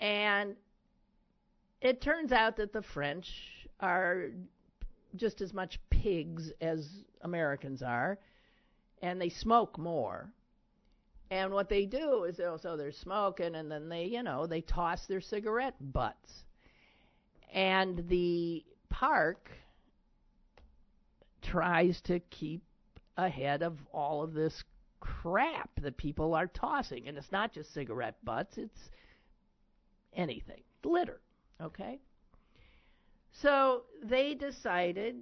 [0.00, 0.56] and
[1.80, 3.30] it turns out that the French
[3.80, 4.28] are
[5.16, 6.86] just as much pigs as
[7.22, 8.18] Americans are,
[9.00, 10.32] and they smoke more.
[11.30, 14.60] And what they do is they'll, so they're smoking, and then they, you know, they
[14.60, 16.44] toss their cigarette butts.
[17.52, 19.50] And the park
[21.42, 22.62] tries to keep
[23.16, 24.62] ahead of all of this
[25.00, 27.08] crap that people are tossing.
[27.08, 28.90] And it's not just cigarette butts, it's
[30.14, 30.62] anything.
[30.84, 31.20] Litter.
[31.60, 31.98] Okay?
[33.32, 35.16] So they decided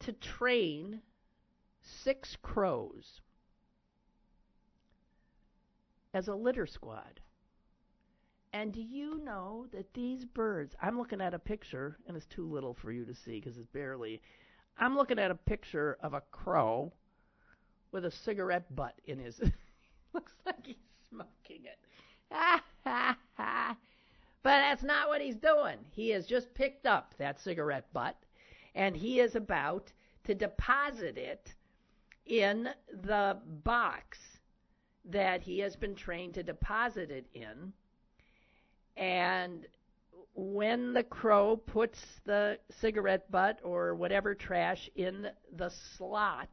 [0.00, 1.00] to train
[2.04, 3.20] six crows
[6.14, 7.20] as a litter squad.
[8.52, 12.46] And do you know that these birds, I'm looking at a picture, and it's too
[12.46, 14.20] little for you to see because it's barely.
[14.78, 16.92] I'm looking at a picture of a crow
[17.92, 19.40] with a cigarette butt in his.
[20.12, 20.76] looks like he's
[21.08, 21.78] smoking it.
[22.30, 23.76] Ha ha ha.
[24.42, 25.76] But that's not what he's doing.
[25.92, 28.16] He has just picked up that cigarette butt
[28.74, 29.92] and he is about
[30.24, 31.54] to deposit it
[32.26, 32.68] in
[33.02, 34.18] the box
[35.06, 37.72] that he has been trained to deposit it in.
[38.96, 39.66] And
[40.34, 46.50] when the crow puts the cigarette butt or whatever trash in the slot,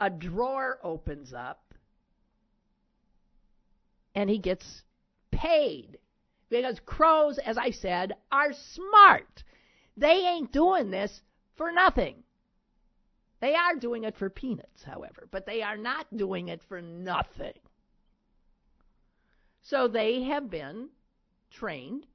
[0.00, 1.74] a drawer opens up
[4.14, 4.82] and he gets
[5.30, 5.98] paid
[6.50, 9.44] because crows, as I said, are smart.
[9.96, 11.22] They ain't doing this
[11.56, 12.22] for nothing.
[13.42, 17.58] They are doing it for peanuts, however, but they are not doing it for nothing.
[19.60, 20.90] So they have been
[21.50, 22.06] trained,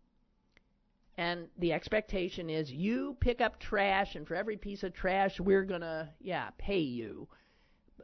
[1.17, 5.65] and the expectation is you pick up trash, and for every piece of trash, we're
[5.65, 7.27] going to, yeah, pay you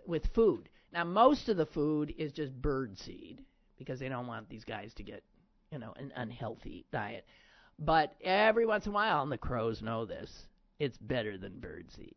[0.05, 0.67] with food.
[0.91, 3.41] Now, most of the food is just bird seed
[3.77, 5.23] because they don't want these guys to get
[5.71, 7.25] you know, an unhealthy diet.
[7.79, 10.45] But every once in a while, and the crows know this,
[10.77, 12.13] it's better than birdseed.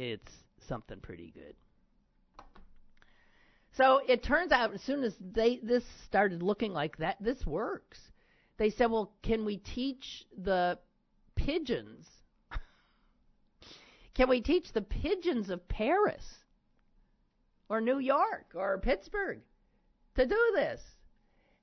[0.00, 0.32] It's
[0.66, 1.54] something pretty good.
[3.72, 8.00] So it turns out as soon as they this started looking like that, this works.
[8.56, 10.78] They said, "Well, can we teach the
[11.34, 12.08] pigeons?
[14.14, 16.24] can we teach the pigeons of Paris
[17.68, 19.42] or New York or Pittsburgh
[20.14, 20.80] to do this?"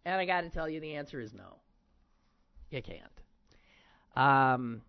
[0.06, 1.56] And I got to tell you, the answer is no.
[2.70, 3.02] You can't.
[4.16, 4.84] Um,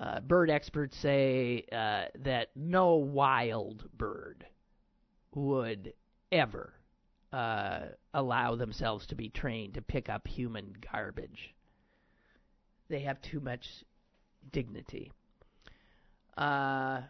[0.00, 4.46] uh, bird experts say uh, that no wild bird
[5.34, 5.92] would
[6.32, 6.72] ever
[7.32, 7.80] uh,
[8.14, 11.54] allow themselves to be trained to pick up human garbage.
[12.88, 13.66] They have too much
[14.52, 15.12] dignity.
[16.36, 17.00] Uh,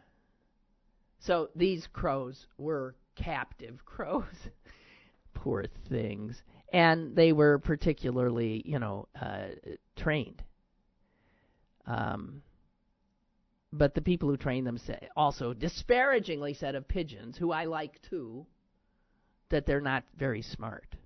[1.19, 4.49] so these crows were captive crows.
[5.35, 9.47] Poor things and they were particularly, you know, uh,
[9.97, 10.43] trained.
[11.87, 12.43] Um,
[13.77, 18.01] but the people who trained them say, also disparagingly said of pigeons, who I like
[18.03, 18.47] too,
[19.51, 20.97] that they're not very smart.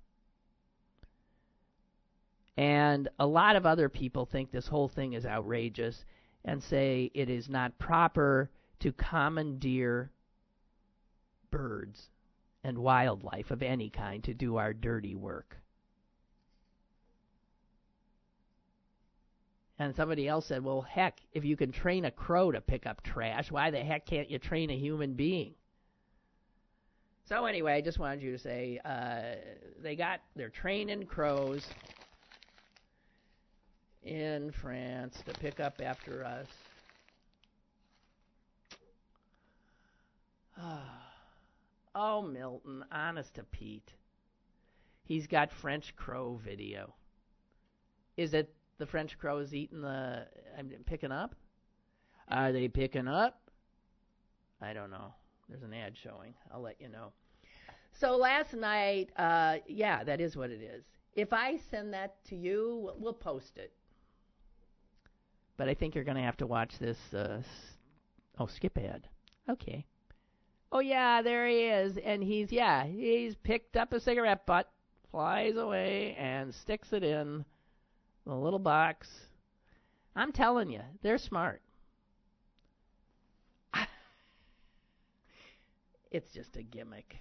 [2.57, 6.03] And a lot of other people think this whole thing is outrageous
[6.43, 10.11] and say it is not proper to commandeer
[11.49, 12.09] birds
[12.63, 15.57] and wildlife of any kind to do our dirty work.
[19.81, 23.01] And somebody else said, well, heck, if you can train a crow to pick up
[23.01, 25.55] trash, why the heck can't you train a human being?
[27.25, 29.37] So, anyway, I just wanted you to say uh,
[29.81, 31.65] they got, they're training crows
[34.03, 36.47] in France to pick up after us.
[41.93, 43.91] Oh, Milton, honest to Pete.
[45.03, 46.93] He's got French crow video.
[48.15, 50.25] Is it the French crows eating the.
[50.57, 51.35] I'm picking up?
[52.27, 53.39] Are they picking up?
[54.59, 55.13] I don't know.
[55.47, 56.33] There's an ad showing.
[56.51, 57.11] I'll let you know.
[57.93, 60.83] So last night, uh, yeah, that is what it is.
[61.13, 63.71] If I send that to you, we'll post it.
[65.57, 66.97] But I think you're going to have to watch this.
[67.13, 67.43] Uh,
[68.39, 69.07] oh, skip ad.
[69.47, 69.85] Okay.
[70.71, 74.71] Oh yeah, there he is, and he's yeah, he's picked up a cigarette butt,
[75.11, 77.45] flies away, and sticks it in
[78.25, 79.07] The little box.
[80.15, 81.61] I'm telling you, they're smart.
[86.11, 87.17] it's just a gimmick.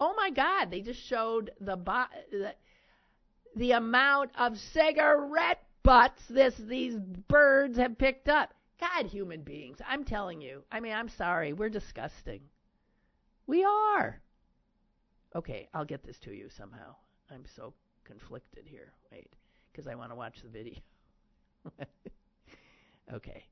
[0.00, 0.70] Oh my God!
[0.70, 2.54] They just showed the bo- the,
[3.56, 6.96] the amount of cigarette butts this these
[7.28, 8.54] birds have picked up.
[8.80, 9.78] God, human beings!
[9.86, 10.62] I'm telling you.
[10.72, 11.52] I mean, I'm sorry.
[11.52, 12.40] We're disgusting.
[13.46, 14.20] We are.
[15.36, 16.96] Okay, I'll get this to you somehow.
[17.30, 17.74] I'm so
[18.04, 18.92] conflicted here.
[19.12, 19.34] Wait,
[19.74, 20.78] because I want to watch the video.
[23.12, 23.44] okay.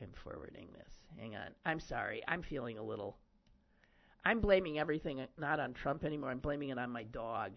[0.00, 0.94] I'm forwarding this.
[1.18, 1.48] Hang on.
[1.64, 2.22] I'm sorry.
[2.28, 3.16] I'm feeling a little.
[4.24, 6.30] I'm blaming everything not on Trump anymore.
[6.30, 7.52] I'm blaming it on my dog.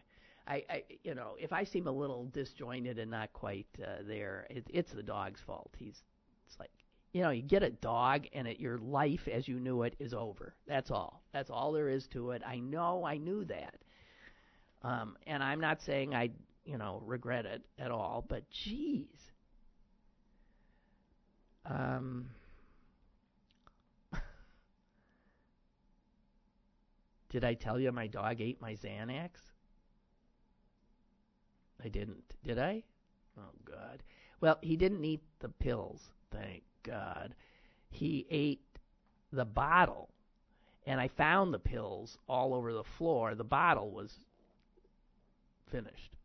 [0.48, 4.48] I, I you know, if I seem a little disjointed and not quite uh, there,
[4.50, 5.70] it, it's the dog's fault.
[5.78, 6.02] He's,
[6.48, 6.72] it's like,
[7.12, 10.14] you know, you get a dog and it, your life as you knew it is
[10.14, 10.54] over.
[10.68, 11.24] That's all.
[11.34, 12.42] That's all there is to it.
[12.46, 13.04] I know.
[13.04, 13.76] I knew that.
[14.82, 16.30] Um, and I'm not saying I,
[16.70, 18.24] you know, regret it at all.
[18.28, 19.08] But geez.
[21.66, 22.30] Um.
[27.30, 29.30] Did I tell you my dog ate my Xanax?
[31.84, 32.36] I didn't.
[32.44, 32.84] Did I?
[33.38, 34.04] Oh, God.
[34.42, 36.02] Well, he didn't eat the pills,
[36.32, 37.34] thank God.
[37.90, 38.62] He ate
[39.32, 40.10] the bottle.
[40.86, 43.34] And I found the pills all over the floor.
[43.36, 44.14] The bottle was
[45.72, 46.19] finished.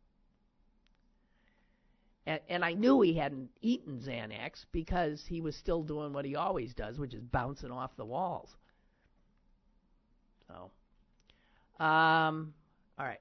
[2.27, 6.35] And, and I knew he hadn't eaten Xanax because he was still doing what he
[6.35, 8.55] always does, which is bouncing off the walls.
[10.47, 10.71] So,
[11.83, 12.53] um,
[12.97, 13.19] all right.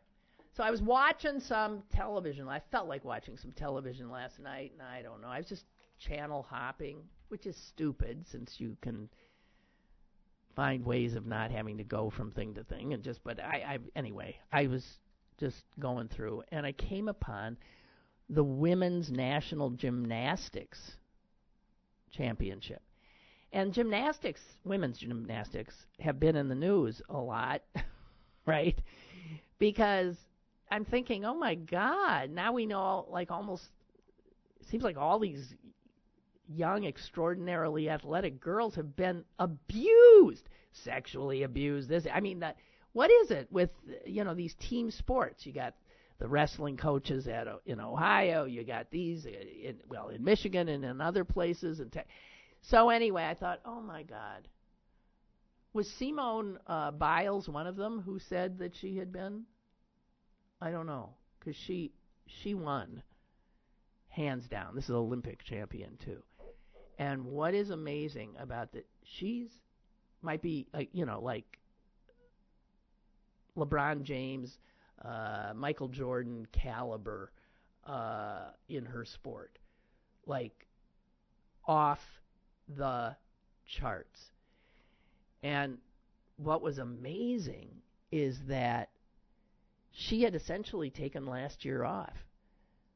[0.57, 2.49] So I was watching some television.
[2.49, 5.29] I felt like watching some television last night, and I don't know.
[5.29, 5.65] I was just
[5.99, 6.99] channel hopping,
[7.29, 9.09] which is stupid since you can
[10.55, 13.65] find ways of not having to go from thing to thing and just but I,
[13.67, 14.85] I anyway, I was
[15.39, 17.57] just going through and I came upon
[18.29, 20.97] the women's national gymnastics
[22.11, 22.83] championship.
[23.53, 27.63] And gymnastics, women's gymnastics have been in the news a lot,
[28.47, 28.81] right?
[29.59, 30.17] Because
[30.71, 33.71] I'm thinking, "Oh my god, now we know like almost
[34.63, 35.55] seems like all these
[36.49, 41.89] young, extraordinarily athletic girls have been abused, sexually abused.
[41.89, 42.57] This, I mean, that
[42.93, 43.71] what is it with
[44.05, 45.47] you know these team sports?
[45.47, 45.75] You got
[46.19, 48.45] the wrestling coaches at in Ohio.
[48.45, 51.81] You got these in well in Michigan and in other places.
[51.81, 52.01] And te-
[52.63, 54.49] so anyway, I thought, oh my God,
[55.73, 59.45] was Simone uh, Biles one of them who said that she had been?
[60.61, 61.93] I don't know because she
[62.27, 63.03] she won
[64.09, 64.75] hands down.
[64.75, 66.23] This is Olympic champion too.
[66.99, 69.51] And what is amazing about that, she's
[70.23, 71.59] might be like you know like
[73.57, 74.57] LeBron James,
[75.03, 77.33] uh, Michael Jordan caliber
[77.87, 79.59] uh, in her sport,
[80.27, 80.67] like
[81.67, 82.01] off
[82.69, 83.17] the
[83.67, 84.21] charts.
[85.43, 85.79] And
[86.37, 87.69] what was amazing
[88.11, 88.91] is that
[89.93, 92.17] she had essentially taken last year off.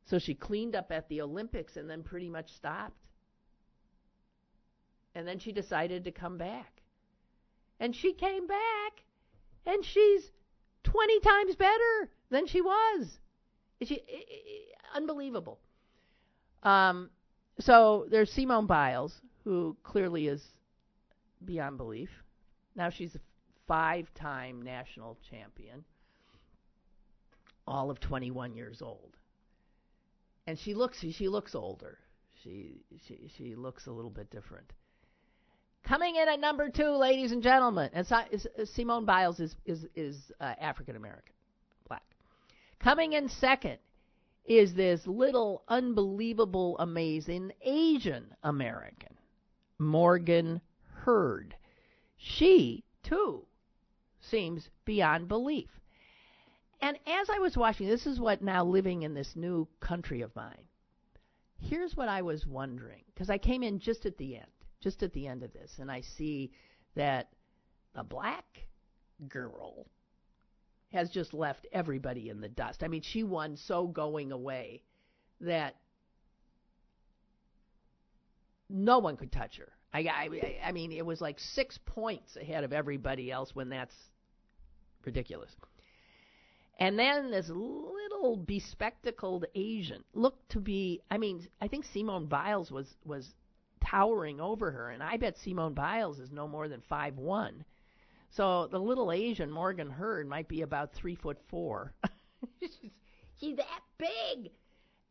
[0.06, 3.06] So she cleaned up at the Olympics and then pretty much stopped.
[5.14, 6.82] And then she decided to come back.
[7.80, 9.04] And she came back
[9.66, 10.30] and she's
[10.84, 13.18] 20 times better than she was.
[13.82, 14.02] She,
[14.94, 15.58] unbelievable.
[16.62, 17.10] Um,
[17.60, 20.42] so there's Simone Biles, who clearly is
[21.44, 22.10] beyond belief.
[22.74, 23.20] Now she's a
[23.66, 25.84] five time national champion,
[27.66, 29.16] all of 21 years old.
[30.46, 31.98] And she looks she looks older.
[32.42, 34.72] She she she looks a little bit different.
[35.84, 38.06] Coming in at number two, ladies and gentlemen, and
[38.64, 41.34] Simone Biles is is is uh, African American,
[41.88, 42.04] black.
[42.78, 43.78] Coming in second
[44.44, 49.14] is this little unbelievable, amazing Asian American,
[49.78, 50.60] Morgan
[50.92, 51.54] Hurd.
[52.16, 53.46] She too
[54.20, 55.70] seems beyond belief.
[56.80, 60.34] And as I was watching, this is what now living in this new country of
[60.36, 60.64] mine.
[61.60, 64.46] Here's what I was wondering because I came in just at the end
[64.80, 66.52] just at the end of this, and I see
[66.94, 67.28] that
[67.94, 68.44] a black
[69.28, 69.86] girl
[70.92, 72.82] has just left everybody in the dust.
[72.82, 74.82] I mean, she won so going away
[75.40, 75.76] that
[78.68, 79.72] no one could touch her.
[79.92, 83.94] I, I, I mean, it was like six points ahead of everybody else when that's
[85.04, 85.50] ridiculous.
[86.78, 92.70] And then this little bespectacled Asian looked to be, I mean, I think Simone Biles
[92.70, 93.34] was, was
[93.90, 97.64] towering over her, and I bet Simone Biles is no more than five one.
[98.30, 101.94] So the little Asian Morgan Hurd might be about three foot four.
[103.40, 104.50] she's, that big,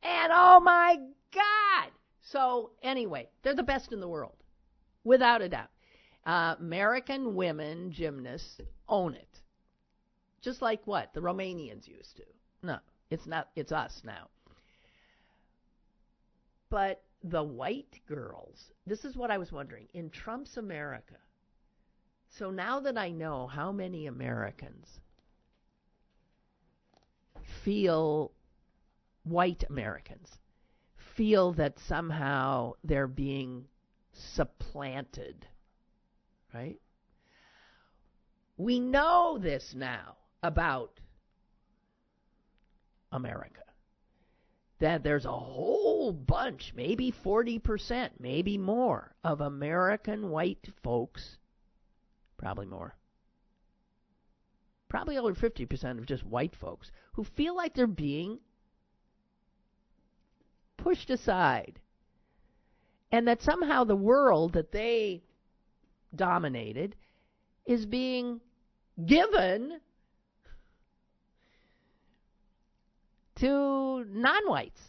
[0.04, 0.98] And oh my
[1.34, 1.92] God!
[2.22, 4.36] So, anyway, they're the best in the world,
[5.04, 5.70] without a doubt.
[6.26, 8.60] Uh, American women gymnasts
[8.90, 9.42] own it.
[10.42, 11.14] Just like what?
[11.14, 12.24] The Romanians used to.
[12.62, 14.28] No, it's not, it's us now.
[16.70, 19.88] But the white girls, this is what I was wondering.
[19.94, 21.16] In Trump's America,
[22.30, 24.88] so now that I know how many Americans
[27.64, 28.32] feel,
[29.24, 30.30] white Americans,
[31.16, 33.66] feel that somehow they're being
[34.14, 35.48] supplanted,
[36.54, 36.80] right?
[38.58, 41.00] We know this now about
[43.12, 43.67] America
[44.80, 51.38] that there's a whole bunch, maybe 40%, maybe more, of American white folks,
[52.38, 52.96] probably more,
[54.90, 58.40] probably over 50% of just white folks, who feel like they're being
[60.78, 61.80] pushed aside.
[63.12, 65.24] And that somehow the world that they
[66.16, 66.96] dominated
[67.66, 68.42] is being
[69.06, 69.80] given
[73.38, 74.82] to non whites,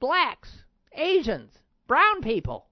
[0.00, 1.52] blacks, Asians,
[1.86, 2.66] brown people.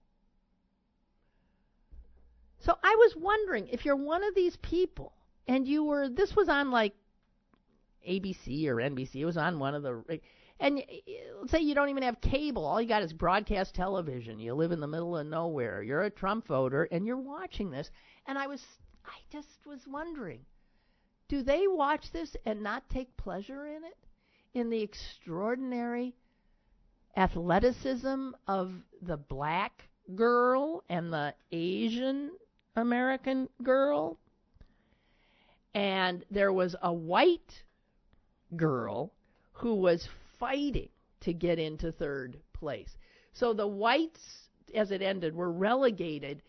[2.61, 5.13] So I was wondering if you're one of these people
[5.49, 6.95] and you were, this was on like
[8.09, 10.21] ABC or NBC, it was on one of the,
[10.61, 10.81] and
[11.41, 14.39] let's say you don't even have cable, all you got is broadcast television.
[14.39, 15.83] You live in the middle of nowhere.
[15.83, 17.91] You're a Trump voter and you're watching this.
[18.27, 18.65] And I was,
[19.05, 20.41] I just was wondering,
[21.27, 23.97] do they watch this and not take pleasure in it?
[24.55, 26.15] In the extraordinary
[27.17, 28.73] athleticism of
[29.03, 32.31] the black girl and the Asian
[32.77, 34.19] American girl.
[35.75, 37.63] And there was a white
[38.57, 39.13] girl
[39.53, 40.07] who was
[40.39, 40.89] fighting
[41.21, 42.91] to get into third place.
[43.33, 44.21] So the whites,
[44.75, 46.43] as it ended, were relegated.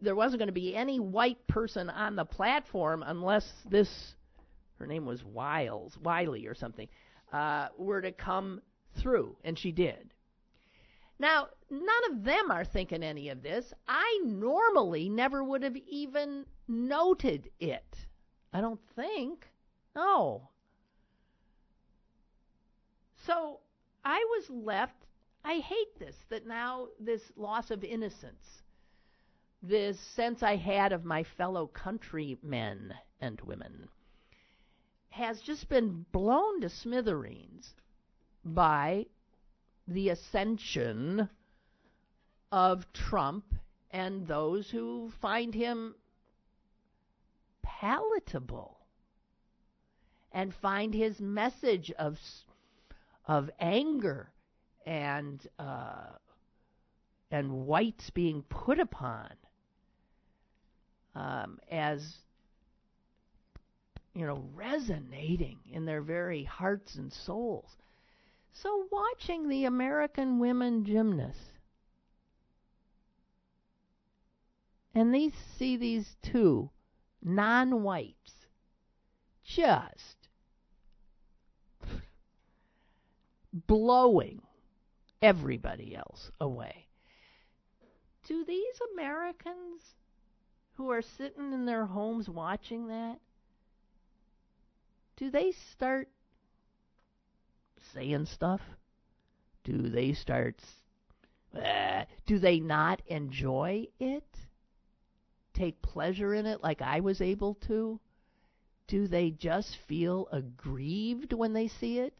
[0.00, 4.14] There wasn't going to be any white person on the platform unless this,
[4.78, 6.88] her name was Wiles, Wiley or something
[7.34, 8.62] uh, were to come
[8.96, 10.14] through, and she did.
[11.18, 13.72] Now, none of them are thinking any of this.
[13.88, 17.96] I normally never would have even noted it.
[18.52, 19.48] I don't think.
[19.96, 20.48] No.
[23.26, 23.58] So
[24.04, 25.06] I was left.
[25.44, 28.62] I hate this, that now this loss of innocence,
[29.62, 33.88] this sense I had of my fellow countrymen and women,
[35.14, 37.72] has just been blown to smithereens
[38.44, 39.06] by
[39.86, 41.28] the ascension
[42.50, 43.44] of Trump
[43.92, 45.94] and those who find him
[47.62, 48.76] palatable
[50.32, 52.18] and find his message of
[53.26, 54.32] of anger
[54.84, 56.10] and uh,
[57.30, 59.30] and whites being put upon
[61.14, 62.16] um, as
[64.14, 67.76] you know, resonating in their very hearts and souls.
[68.52, 71.50] So, watching the American women gymnasts,
[74.94, 76.70] and these see these two
[77.20, 78.46] non whites
[79.42, 80.28] just
[83.52, 84.40] blowing
[85.20, 86.86] everybody else away.
[88.26, 89.82] Do these Americans
[90.74, 93.18] who are sitting in their homes watching that
[95.16, 96.08] do they start
[97.92, 98.60] saying stuff?
[99.62, 100.56] Do they start.
[101.54, 104.24] Uh, do they not enjoy it?
[105.54, 108.00] Take pleasure in it like I was able to?
[108.88, 112.14] Do they just feel aggrieved when they see it?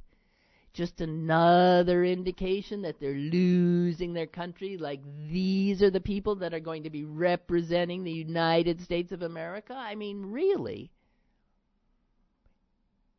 [0.73, 6.61] Just another indication that they're losing their country, like these are the people that are
[6.61, 9.75] going to be representing the United States of America?
[9.77, 10.91] I mean, really?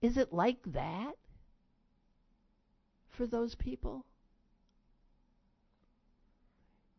[0.02, 1.14] Is it like that
[3.18, 4.06] for those people?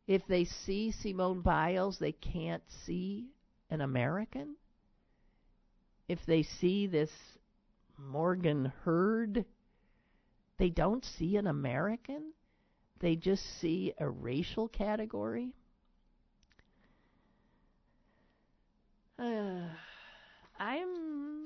[0.06, 3.26] If they see Simone Biles, they can't see
[3.70, 4.56] an American?
[6.08, 7.10] If they see this
[7.98, 9.44] Morgan Hurd,
[10.58, 12.32] they don't see an American?
[13.00, 15.52] They just see a racial category?
[19.18, 19.62] Uh,
[20.58, 21.45] I'm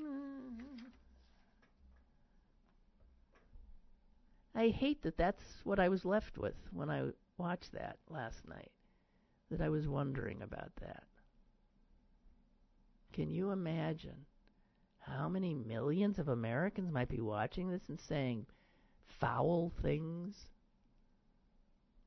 [4.53, 8.71] I hate that that's what I was left with when I watched that last night.
[9.49, 11.03] That I was wondering about that.
[13.11, 14.25] Can you imagine
[14.99, 18.45] how many millions of Americans might be watching this and saying
[19.19, 20.47] foul things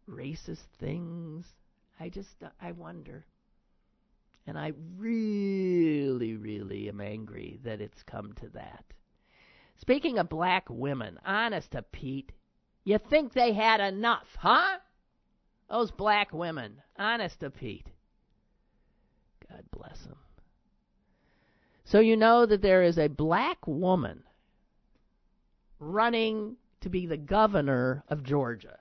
[0.08, 1.46] racist things.
[1.98, 3.24] I just I wonder.
[4.46, 8.84] And I really, really am angry that it's come to that.
[9.76, 12.32] Speaking of black women, honest to Pete,
[12.84, 14.78] you think they had enough, huh?
[15.68, 17.88] Those black women, honest to Pete.
[19.48, 20.16] God bless them.
[21.84, 24.22] So you know that there is a black woman
[25.78, 28.78] running to be the governor of Georgia.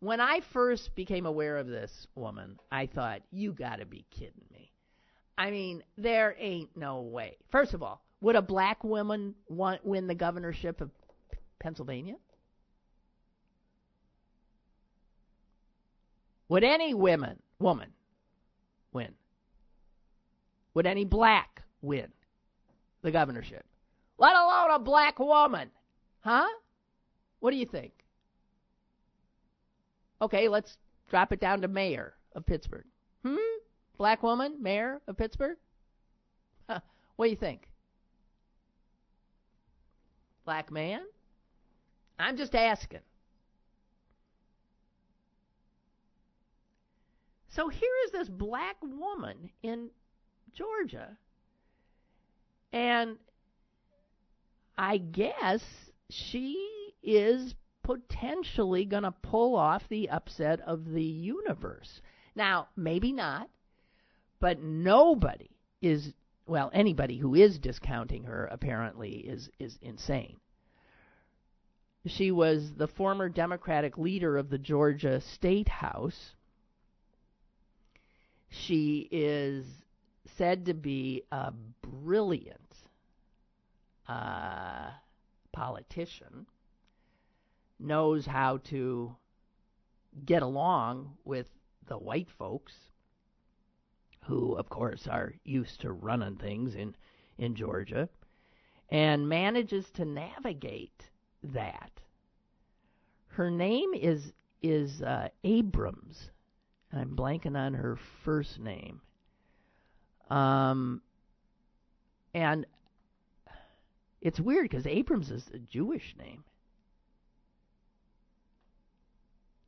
[0.00, 4.44] When I first became aware of this woman, I thought, you got to be kidding
[4.52, 4.72] me.
[5.38, 7.36] I mean, there ain't no way.
[7.50, 10.90] First of all, would a black woman want, win the governorship of
[11.58, 12.14] Pennsylvania?
[16.48, 17.90] Would any women woman
[18.92, 19.12] win?
[20.74, 22.08] Would any black win
[23.02, 23.64] the governorship?
[24.18, 25.70] Let alone a black woman.
[26.20, 26.46] Huh?
[27.40, 27.92] What do you think?
[30.20, 30.76] Okay, let's
[31.10, 32.84] drop it down to mayor of Pittsburgh.
[33.24, 33.36] Hmm?
[33.98, 35.56] Black woman, mayor of Pittsburgh?
[36.68, 36.80] Huh.
[37.16, 37.68] What do you think?
[40.44, 41.02] Black man?
[42.18, 43.00] I'm just asking.
[47.50, 49.90] So here is this black woman in
[50.54, 51.16] Georgia.
[52.72, 53.18] And
[54.78, 55.62] I guess
[56.08, 56.56] she
[57.02, 62.00] is potentially going to pull off the upset of the universe.
[62.34, 63.50] Now, maybe not,
[64.40, 65.50] but nobody
[65.82, 66.12] is
[66.52, 70.36] well, anybody who is discounting her apparently is is insane.
[72.04, 76.34] She was the former Democratic leader of the Georgia State House.
[78.50, 79.64] She is
[80.36, 82.74] said to be a brilliant
[84.06, 84.90] uh,
[85.52, 86.44] politician,
[87.80, 89.16] knows how to
[90.26, 91.48] get along with
[91.88, 92.74] the white folks,
[94.22, 96.94] who, of course, are used to running things in,
[97.38, 98.08] in Georgia,
[98.90, 101.08] and manages to navigate
[101.42, 101.90] that.
[103.28, 106.30] Her name is is uh, Abrams.
[106.92, 109.00] I'm blanking on her first name.
[110.30, 111.02] Um,
[112.32, 112.66] and
[114.20, 116.44] it's weird because Abrams is a Jewish name.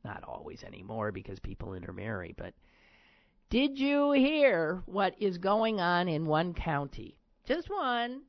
[0.03, 2.53] Not always anymore because people intermarry, but
[3.49, 7.17] did you hear what is going on in one county?
[7.47, 8.21] Just one.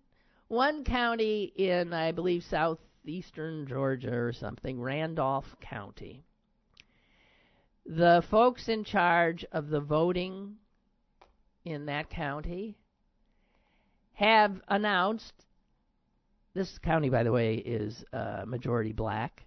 [0.48, 6.24] One county in, I believe, southeastern Georgia or something, Randolph County.
[7.84, 10.56] The folks in charge of the voting
[11.64, 12.76] in that county
[14.12, 15.32] have announced
[16.54, 19.44] this county, by the way, is uh, majority black.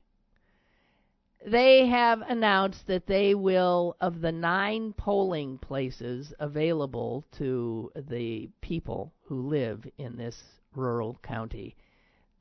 [1.45, 9.13] They have announced that they will, of the nine polling places available to the people
[9.23, 10.43] who live in this
[10.75, 11.75] rural county,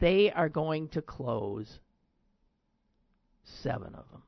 [0.01, 1.78] they are going to close
[3.44, 4.22] seven of them.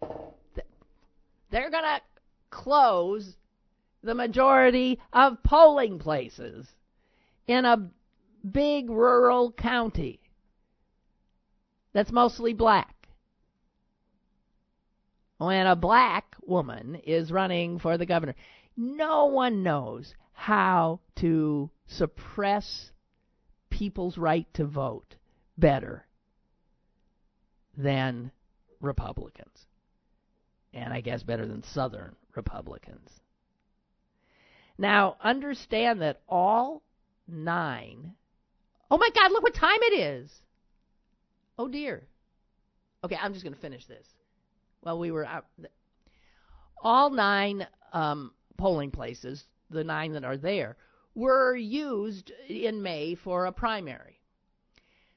[1.50, 2.00] They're going to
[2.50, 3.36] close
[4.02, 6.66] the majority of polling places
[7.46, 7.90] in a
[8.50, 10.20] big rural county
[11.92, 13.08] that's mostly black.
[15.38, 18.34] When a black woman is running for the governor,
[18.76, 22.92] no one knows how to suppress
[23.70, 25.16] people's right to vote
[25.58, 26.06] better
[27.76, 28.30] than
[28.80, 29.66] Republicans.
[30.72, 33.10] And I guess better than Southern Republicans.
[34.78, 36.82] Now, understand that all
[37.28, 38.14] nine.
[38.92, 40.30] Oh my God, look what time it is!
[41.58, 42.02] Oh dear.
[43.02, 44.06] Okay, I'm just going to finish this.
[44.82, 45.46] Well, we were out.
[46.82, 50.76] All nine um, polling places, the nine that are there,
[51.14, 54.20] were used in May for a primary.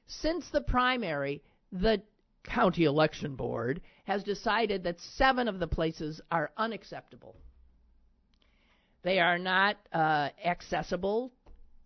[0.06, 2.00] Since the primary, the
[2.44, 7.36] county election board has decided that seven of the places are unacceptable.
[9.02, 11.30] They are not uh, accessible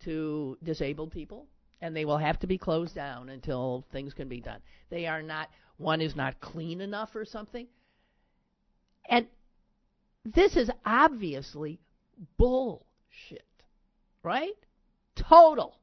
[0.05, 1.47] to disabled people,
[1.81, 4.59] and they will have to be closed down until things can be done.
[4.89, 7.67] They are not, one is not clean enough or something.
[9.09, 9.27] And
[10.23, 11.79] this is obviously
[12.37, 13.45] bullshit,
[14.23, 14.57] right?
[15.15, 15.75] Total.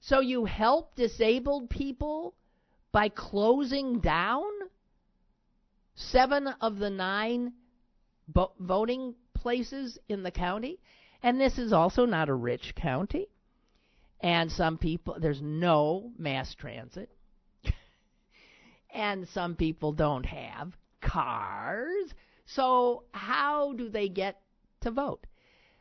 [0.00, 2.34] So you help disabled people
[2.92, 4.50] by closing down
[5.94, 7.52] seven of the nine
[8.26, 10.80] bo- voting places in the county.
[11.22, 13.28] And this is also not a rich county.
[14.20, 17.10] And some people, there's no mass transit.
[18.94, 22.12] and some people don't have cars.
[22.46, 24.40] So, how do they get
[24.82, 25.26] to vote?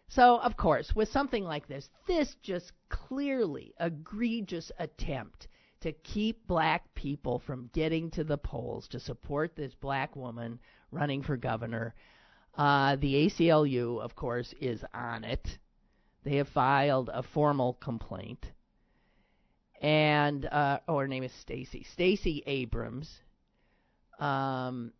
[0.07, 5.47] So, of course, with something like this, this just clearly egregious attempt
[5.81, 10.59] to keep black people from getting to the polls to support this black woman
[10.91, 11.93] running for governor.
[12.57, 15.59] Uh, the ACLU, of course, is on it.
[16.23, 18.45] They have filed a formal complaint.
[19.81, 21.85] And, uh, oh, her name is Stacey.
[21.93, 23.09] Stacey Abrams,
[24.19, 24.91] um,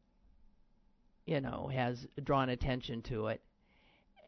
[1.25, 3.41] you know, has drawn attention to it.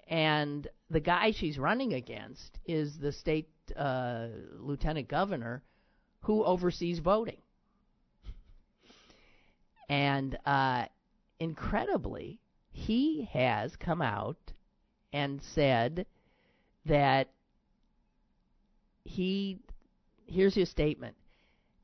[0.07, 4.27] And the guy she's running against is the state uh,
[4.59, 5.63] lieutenant governor
[6.21, 7.37] who oversees voting.
[9.87, 10.85] And uh,
[11.39, 12.39] incredibly,
[12.71, 14.53] he has come out
[15.13, 16.05] and said
[16.85, 17.29] that
[19.03, 19.59] he
[20.27, 21.15] here's his statement.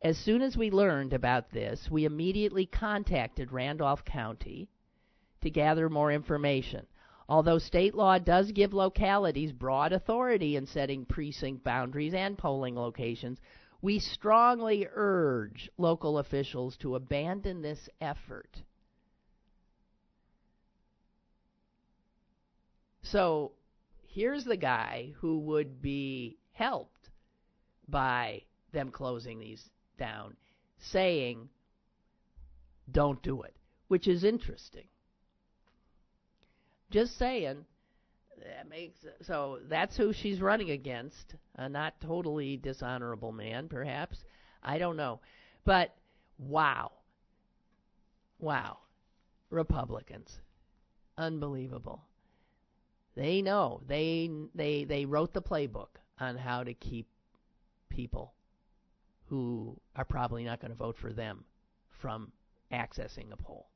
[0.01, 4.69] As soon as we learned about this, we immediately contacted Randolph County
[5.41, 6.85] to gather more information.
[7.29, 13.39] Although state law does give localities broad authority in setting precinct boundaries and polling locations,
[13.81, 18.63] we strongly urge local officials to abandon this effort.
[23.03, 23.51] So
[24.17, 27.11] here's the guy who would be helped
[27.87, 28.41] by
[28.73, 30.35] them closing these down,
[30.79, 31.47] saying,
[32.91, 33.55] don't do it,
[33.89, 34.87] which is interesting.
[36.89, 37.63] Just saying.
[38.39, 41.35] That makes so that's who she's running against.
[41.55, 44.23] A not totally dishonorable man, perhaps.
[44.63, 45.19] I don't know,
[45.63, 45.93] but
[46.39, 46.91] wow,
[48.39, 48.77] wow,
[49.49, 50.39] Republicans,
[51.17, 52.06] unbelievable.
[53.17, 55.87] They know they they they wrote the playbook
[56.19, 57.07] on how to keep
[57.89, 58.35] people
[59.25, 61.43] who are probably not going to vote for them
[61.99, 62.31] from
[62.71, 63.69] accessing a poll.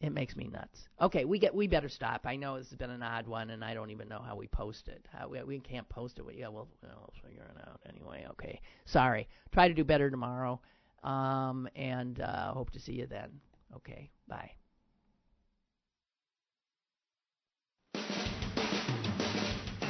[0.00, 0.88] It makes me nuts.
[1.00, 2.26] Okay, we get we better stop.
[2.26, 4.46] I know this has been an odd one, and I don't even know how we
[4.46, 5.04] post it.
[5.12, 6.24] How we, we can't post it.
[6.32, 8.24] Yeah, we'll, we'll figure it out anyway.
[8.30, 9.26] Okay, sorry.
[9.50, 10.60] Try to do better tomorrow,
[11.02, 13.30] um, and uh, hope to see you then.
[13.74, 14.52] Okay, bye.